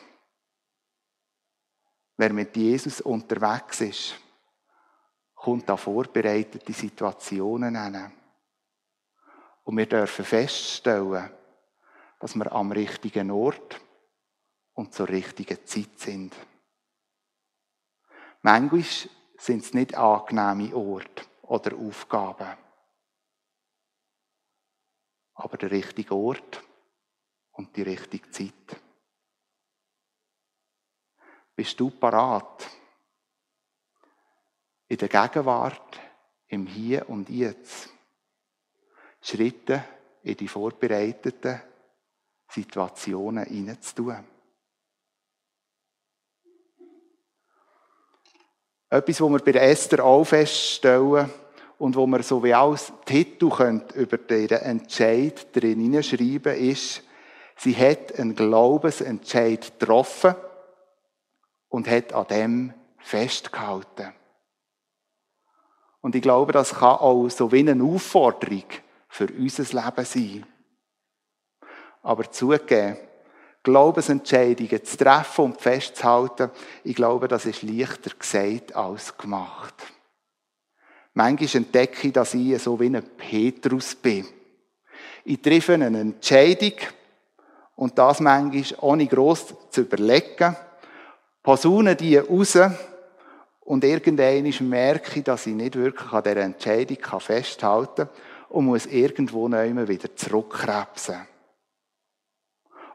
Wer 2.19 2.31
mit 2.35 2.55
Jesus 2.55 3.01
unterwegs 3.01 3.81
ist, 3.81 4.21
kommt 5.35 5.71
an 5.71 5.79
vorbereitete 5.79 6.75
Situationen 6.75 7.75
hin. 7.75 8.13
Und 9.65 9.79
wir 9.79 9.87
dürfen 9.87 10.27
feststellen, 10.27 11.31
dass 12.21 12.35
wir 12.35 12.53
am 12.53 12.73
richtigen 12.73 13.31
Ort 13.31 13.81
und 14.75 14.93
zur 14.93 15.09
richtigen 15.09 15.65
Zeit 15.65 15.99
sind. 15.99 16.37
Manchmal 18.43 18.85
sind 19.39 19.65
es 19.65 19.73
nicht 19.73 19.95
angenehme 19.95 20.77
Orte 20.77 21.25
oder 21.41 21.75
Aufgaben. 21.75 22.59
Aber 25.33 25.57
der 25.57 25.71
richtige 25.71 26.15
Ort 26.15 26.63
und 27.53 27.77
die 27.77 27.83
richtige 27.83 28.31
Zeit. 28.31 28.81
Bist 31.55 31.79
du 31.79 31.91
parat? 31.91 32.69
In 34.89 34.97
der 34.97 35.09
Gegenwart, 35.09 36.01
im 36.49 36.67
Hier 36.67 37.09
und 37.09 37.29
Jetzt, 37.29 37.89
Schritte 39.21 39.85
in 40.23 40.37
die 40.37 40.49
vorbereiteten 40.49 41.61
Situationen 42.49 43.45
hineinzutun. 43.45 44.25
Etwas, 48.91 49.21
was 49.23 49.31
wir 49.31 49.39
bei 49.39 49.53
Esther 49.53 50.05
auch 50.05 50.25
feststellen 50.25 51.31
und 51.79 51.97
wo 51.97 52.07
wir 52.07 52.23
so 52.23 52.45
wie 52.45 52.53
als 52.53 52.93
Titel 53.07 53.47
über 53.95 54.19
diesen 54.19 54.59
Entscheid 54.59 55.47
drin 55.57 55.81
hineinschreiben 55.81 56.55
ist, 56.57 57.03
sie 57.57 57.77
hat 57.77 58.19
einen 58.19 58.35
Glaubensentscheid 58.35 59.79
getroffen 59.79 60.35
und 61.69 61.89
hat 61.89 62.13
an 62.13 62.27
dem 62.27 62.75
festgehalten. 62.99 64.13
Und 66.01 66.15
ich 66.17 66.23
glaube, 66.23 66.53
das 66.53 66.75
kann 66.75 66.99
auch 66.99 67.29
so 67.29 67.53
wie 67.53 67.61
eine 67.61 67.83
Aufforderung 67.83 68.65
für 69.09 69.27
unser 69.27 69.63
Leben 69.63 70.05
sein. 70.05 70.47
Aber 72.03 72.31
zugeben, 72.31 72.97
Glaubensentscheidungen 73.63 74.85
zu 74.85 74.97
treffen 74.97 75.45
und 75.45 75.61
festzuhalten, 75.61 76.51
ich 76.83 76.97
glaube, 76.97 77.29
das 77.29 77.47
ist 77.47 77.63
leichter 77.63 78.11
gesagt 78.19 78.75
als 78.75 79.17
gemacht. 79.17 79.75
Manchmal 81.15 81.63
entdecke 81.63 82.09
ich, 82.09 82.13
dass 82.13 82.35
ich 82.35 82.61
so 82.61 82.81
wie 82.81 82.87
ein 82.87 83.03
Petrus 83.17 83.95
bin. 83.95 84.27
Ich 85.25 85.41
treffe 85.41 85.75
eine 85.75 86.01
Entscheidung 86.01 86.73
und 87.83 87.99
das 87.99 88.21
manchmal 88.21 88.79
ohne 88.81 89.09
gross 89.09 89.55
zu 89.71 89.81
überlegen, 89.81 90.57
posaune 91.43 91.97
die 91.97 92.17
raus 92.17 92.57
und 93.59 93.83
irgendwann 93.83 94.69
merke 94.69 95.19
ich, 95.19 95.25
dass 95.25 95.49
ich 95.49 95.55
nicht 95.55 95.75
wirklich 95.75 96.13
an 96.13 96.23
dieser 96.23 96.37
Entscheidung 96.37 97.21
festhalten 97.21 98.07
kann 98.07 98.11
und 98.51 98.67
muss 98.67 98.87
irgendwo 98.87 99.49
neu 99.49 99.89
wieder 99.89 100.15
zurückkrebsen. 100.15 101.27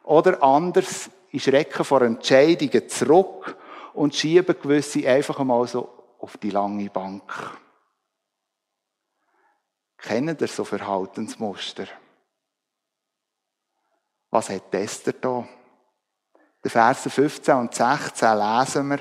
Oder 0.03 0.41
anders, 0.41 1.09
ich 1.31 1.43
schrecke 1.43 1.83
vor 1.83 2.03
Entscheidungen 2.03 2.87
zurück 2.87 3.57
und 3.93 4.15
schiebe 4.15 4.53
gewisse 4.53 5.05
einfach 5.05 5.37
einmal 5.41 5.67
so 5.67 5.89
auf 6.19 6.37
die 6.37 6.51
lange 6.51 6.89
Bank. 6.89 7.57
Kennen 9.97 10.37
ihr 10.39 10.47
so 10.47 10.63
Verhaltensmuster? 10.63 11.87
Was 14.29 14.49
hat 14.49 14.73
Esther 14.73 15.13
da? 15.13 15.47
Die 16.63 16.69
Verse 16.69 17.09
15 17.09 17.55
und 17.55 17.73
16 17.73 18.37
lesen 18.37 18.89
wir, 18.89 18.99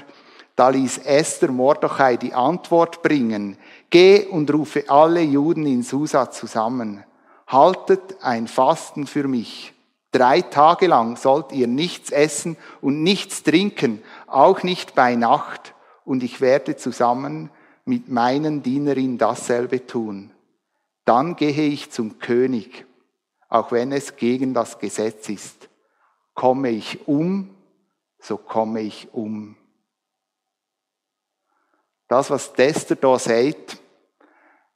da 0.55 0.71
ließ 0.71 0.99
Esther 0.99 1.51
Mordechai 1.51 2.17
die 2.17 2.33
Antwort 2.33 3.03
bringen, 3.03 3.59
geh 3.91 4.25
und 4.25 4.53
rufe 4.53 4.85
alle 4.89 5.21
Juden 5.21 5.67
in 5.67 5.83
Susa 5.83 6.31
zusammen, 6.31 7.05
haltet 7.47 8.23
ein 8.23 8.47
Fasten 8.47 9.07
für 9.07 9.29
mich. 9.29 9.75
Drei 10.13 10.41
Tage 10.41 10.87
lang 10.87 11.17
sollt 11.17 11.53
ihr 11.53 11.67
nichts 11.67 12.11
essen 12.11 12.57
und 12.81 13.03
nichts 13.03 13.43
trinken, 13.43 14.03
auch 14.27 14.63
nicht 14.63 14.95
bei 14.95 15.15
Nacht, 15.15 15.75
und 16.07 16.23
ich 16.23 16.41
werde 16.41 16.77
zusammen 16.77 17.51
mit 17.85 18.09
meinen 18.09 18.63
Dienerinnen 18.63 19.19
dasselbe 19.19 19.87
tun. 19.87 20.31
Dann 21.05 21.37
gehe 21.37 21.69
ich 21.69 21.91
zum 21.91 22.19
König, 22.19 22.86
auch 23.57 23.73
wenn 23.73 23.93
es 23.93 24.15
gegen 24.15 24.53
das 24.53 24.79
Gesetz 24.79 25.29
ist. 25.29 25.69
Komme 26.35 26.71
ich 26.71 27.09
um, 27.09 27.57
so 28.19 28.37
komme 28.37 28.83
ich 28.83 29.09
um. 29.13 29.57
Das, 32.09 32.31
was 32.31 32.53
Tester 32.53 32.97
da 32.97 33.19
sagt, 33.19 33.81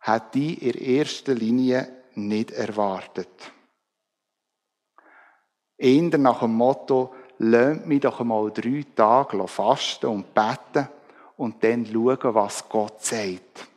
hat 0.00 0.34
die 0.34 0.54
in 0.54 0.74
erster 0.82 1.34
Linie 1.34 1.88
nicht 2.14 2.50
erwartet. 2.50 3.52
Eher 5.76 6.18
nach 6.18 6.40
dem 6.40 6.54
Motto, 6.54 7.14
lasst 7.38 7.86
mich 7.86 8.00
doch 8.00 8.20
einmal 8.20 8.50
drei 8.50 8.84
Tage 8.96 9.46
fasten 9.46 10.06
und 10.06 10.34
beten 10.34 10.88
und 11.36 11.62
dann 11.62 11.86
schauen, 11.86 12.34
was 12.34 12.68
Gott 12.68 13.02
sagt. 13.04 13.69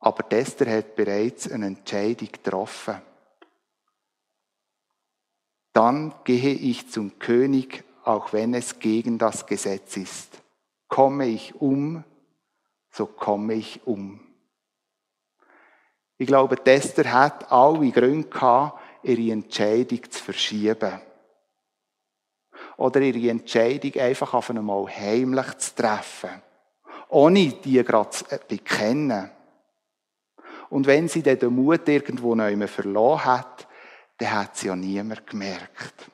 Aber 0.00 0.32
Esther 0.32 0.78
hat 0.78 0.96
bereits 0.96 1.50
eine 1.50 1.66
Entscheidung 1.66 2.32
getroffen. 2.32 3.02
Dann 5.72 6.14
gehe 6.24 6.54
ich 6.54 6.90
zum 6.90 7.18
König, 7.18 7.84
auch 8.04 8.32
wenn 8.32 8.54
es 8.54 8.78
gegen 8.78 9.18
das 9.18 9.46
Gesetz 9.46 9.96
ist. 9.96 10.42
Komme 10.88 11.26
ich 11.26 11.54
um, 11.60 12.02
so 12.90 13.06
komme 13.06 13.54
ich 13.54 13.86
um. 13.86 14.20
Ich 16.16 16.26
glaube, 16.26 16.56
Esther 16.66 17.12
hat 17.12 17.50
alle 17.52 17.90
Gründe 17.90 18.28
gehabt, 18.28 18.80
ihre 19.02 19.32
Entscheidung 19.32 20.10
zu 20.10 20.22
verschieben. 20.22 21.00
Oder 22.76 23.00
ihre 23.00 23.30
Entscheidung 23.30 23.94
einfach 24.00 24.34
auf 24.34 24.50
einmal 24.50 24.86
heimlich 24.88 25.56
zu 25.58 25.74
treffen. 25.74 26.42
Ohne 27.08 27.48
die 27.48 27.82
gerade 27.84 28.10
zu 28.10 28.24
bekennen. 28.48 29.30
Und 30.70 30.86
wenn 30.86 31.08
sie 31.08 31.22
dann 31.22 31.38
den 31.38 31.54
Mut 31.54 31.88
irgendwo 31.88 32.34
neu 32.34 32.66
verloren 32.66 33.24
hat, 33.24 33.68
dann 34.18 34.32
hat 34.32 34.56
sie 34.56 34.68
ja 34.68 34.76
niemand 34.76 35.26
gemerkt. 35.26 36.10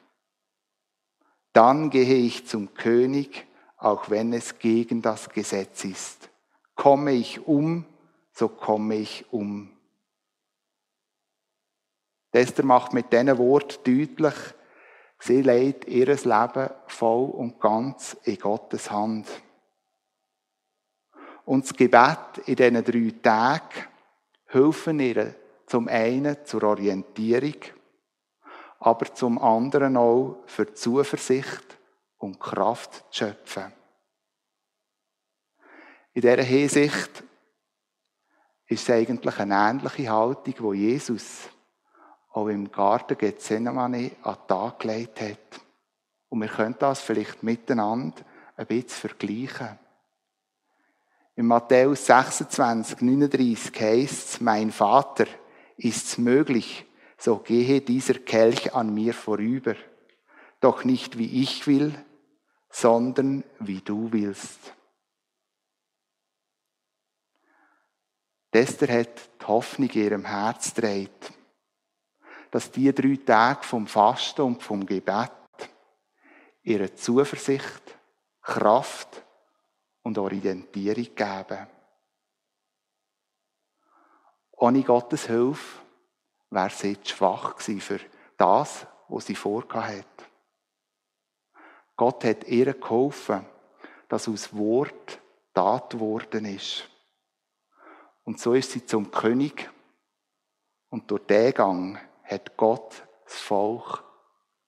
Dann 1.52 1.90
gehe 1.90 2.16
ich 2.16 2.46
zum 2.46 2.74
König, 2.74 3.46
auch 3.76 4.10
wenn 4.10 4.32
es 4.32 4.58
gegen 4.58 5.02
das 5.02 5.28
Gesetz 5.28 5.84
ist. 5.84 6.30
Komme 6.74 7.12
ich 7.12 7.46
um, 7.46 7.84
so 8.32 8.48
komme 8.48 8.96
ich 8.96 9.26
um. 9.30 9.70
Esther 12.32 12.66
macht 12.66 12.92
mit 12.92 13.12
diesen 13.12 13.38
Worten 13.38 13.82
deutlich, 13.84 14.34
sie 15.18 15.40
legt 15.40 15.86
ihr 15.86 16.06
Leben 16.06 16.70
voll 16.86 17.30
und 17.30 17.58
ganz 17.58 18.14
in 18.24 18.38
Gottes 18.38 18.90
Hand. 18.90 19.26
Und 21.46 21.64
das 21.64 21.74
Gebet 21.74 22.38
in 22.44 22.56
diesen 22.56 22.84
drei 22.84 23.14
Tagen 23.22 23.95
helfen 24.46 25.00
ihr 25.00 25.34
zum 25.66 25.88
einen 25.88 26.44
zur 26.44 26.62
Orientierung, 26.64 27.56
aber 28.78 29.12
zum 29.14 29.38
anderen 29.38 29.96
auch 29.96 30.38
für 30.46 30.72
Zuversicht 30.72 31.78
und 32.18 32.38
Kraft 32.38 33.04
zu 33.10 33.24
schöpfen. 33.24 33.72
In 36.12 36.22
dieser 36.22 36.42
Hinsicht 36.42 37.24
ist 38.68 38.88
es 38.88 38.90
eigentlich 38.90 39.38
eine 39.38 39.54
ähnliche 39.54 40.10
Haltung, 40.10 40.54
wo 40.58 40.72
Jesus 40.72 41.48
auch 42.30 42.48
im 42.48 42.70
Garten 42.70 43.16
Gethsemane 43.16 44.12
an 44.22 44.34
den 44.34 44.46
Tag 44.46 44.78
gelegt 44.80 45.20
hat. 45.20 45.60
Und 46.28 46.40
wir 46.40 46.48
können 46.48 46.76
das 46.78 47.00
vielleicht 47.00 47.42
miteinander 47.42 48.22
ein 48.56 48.66
bisschen 48.66 49.08
vergleichen. 49.08 49.78
In 51.36 51.46
Matthäus 51.46 52.06
26, 52.06 53.02
39 53.02 53.80
heißt 53.80 54.28
es, 54.28 54.40
mein 54.40 54.72
Vater, 54.72 55.26
ist's 55.76 56.16
möglich, 56.16 56.86
so 57.18 57.36
gehe 57.36 57.82
dieser 57.82 58.14
Kelch 58.14 58.74
an 58.74 58.94
mir 58.94 59.12
vorüber. 59.12 59.74
Doch 60.60 60.84
nicht 60.84 61.18
wie 61.18 61.42
ich 61.42 61.66
will, 61.66 61.94
sondern 62.70 63.44
wie 63.60 63.82
du 63.82 64.12
willst. 64.12 64.74
Esther 68.56 69.00
hat 69.00 69.28
die 69.42 69.46
Hoffnung 69.46 69.90
in 69.90 70.02
ihrem 70.02 70.24
Herz 70.24 70.72
dreht, 70.72 71.30
dass 72.50 72.70
die 72.70 72.90
drei 72.94 73.18
Tage 73.22 73.64
vom 73.64 73.86
Fasten 73.86 74.40
und 74.40 74.62
vom 74.62 74.86
Gebet 74.86 75.30
ihre 76.62 76.94
Zuversicht, 76.94 77.98
Kraft 78.40 79.25
und 80.06 80.18
Orientierung 80.18 81.16
geben. 81.16 81.66
Ohne 84.52 84.82
Gottes 84.84 85.26
Hilfe 85.26 85.80
wäre 86.48 86.70
sie 86.70 87.02
zu 87.02 87.16
schwach 87.16 87.56
gewesen 87.56 87.80
für 87.80 87.98
das, 88.36 88.86
was 89.08 89.26
sie 89.26 89.34
vorgehabt 89.34 89.98
hat. 89.98 90.30
Gott 91.96 92.22
hat 92.22 92.44
ihr 92.44 92.72
geholfen, 92.74 93.44
dass 94.08 94.28
aus 94.28 94.54
Wort 94.54 95.20
Tat 95.52 95.90
geworden 95.90 96.44
ist. 96.44 96.88
Und 98.22 98.38
so 98.38 98.54
ist 98.54 98.70
sie 98.70 98.86
zum 98.86 99.10
König. 99.10 99.68
Und 100.88 101.10
durch 101.10 101.26
den 101.26 101.52
Gang 101.52 101.98
hat 102.22 102.56
Gott 102.56 103.02
das 103.24 103.40
Volk 103.40 104.04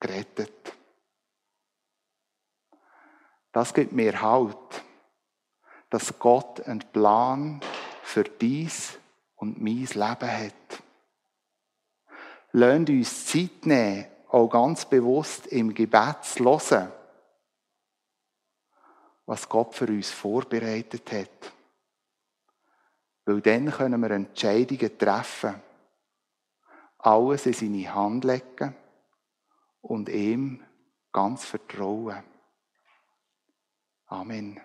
gerettet. 0.00 0.76
Das 3.52 3.72
gibt 3.72 3.92
mir 3.92 4.20
Halt 4.20 4.87
dass 5.90 6.18
Gott 6.18 6.60
einen 6.66 6.80
Plan 6.92 7.60
für 8.02 8.24
dies 8.24 8.98
und 9.36 9.60
mein 9.60 9.84
Leben 9.84 9.98
hat. 9.98 10.82
Lasst 12.52 12.88
uns 12.88 13.26
Zeit 13.26 13.66
nehmen, 13.66 14.06
auch 14.28 14.48
ganz 14.48 14.84
bewusst 14.84 15.46
im 15.48 15.72
Gebet 15.72 16.24
zu 16.24 16.44
hören, 16.44 16.92
was 19.26 19.48
Gott 19.48 19.74
für 19.74 19.86
uns 19.86 20.10
vorbereitet 20.10 21.10
hat. 21.12 21.52
Weil 23.24 23.40
dann 23.42 23.70
können 23.70 24.00
wir 24.00 24.10
Entscheidungen 24.10 24.98
treffen, 24.98 25.62
alles 26.98 27.46
in 27.46 27.52
seine 27.52 27.94
Hand 27.94 28.24
legen 28.24 28.74
und 29.82 30.08
ihm 30.08 30.64
ganz 31.12 31.44
vertrauen. 31.44 32.24
Amen. 34.06 34.60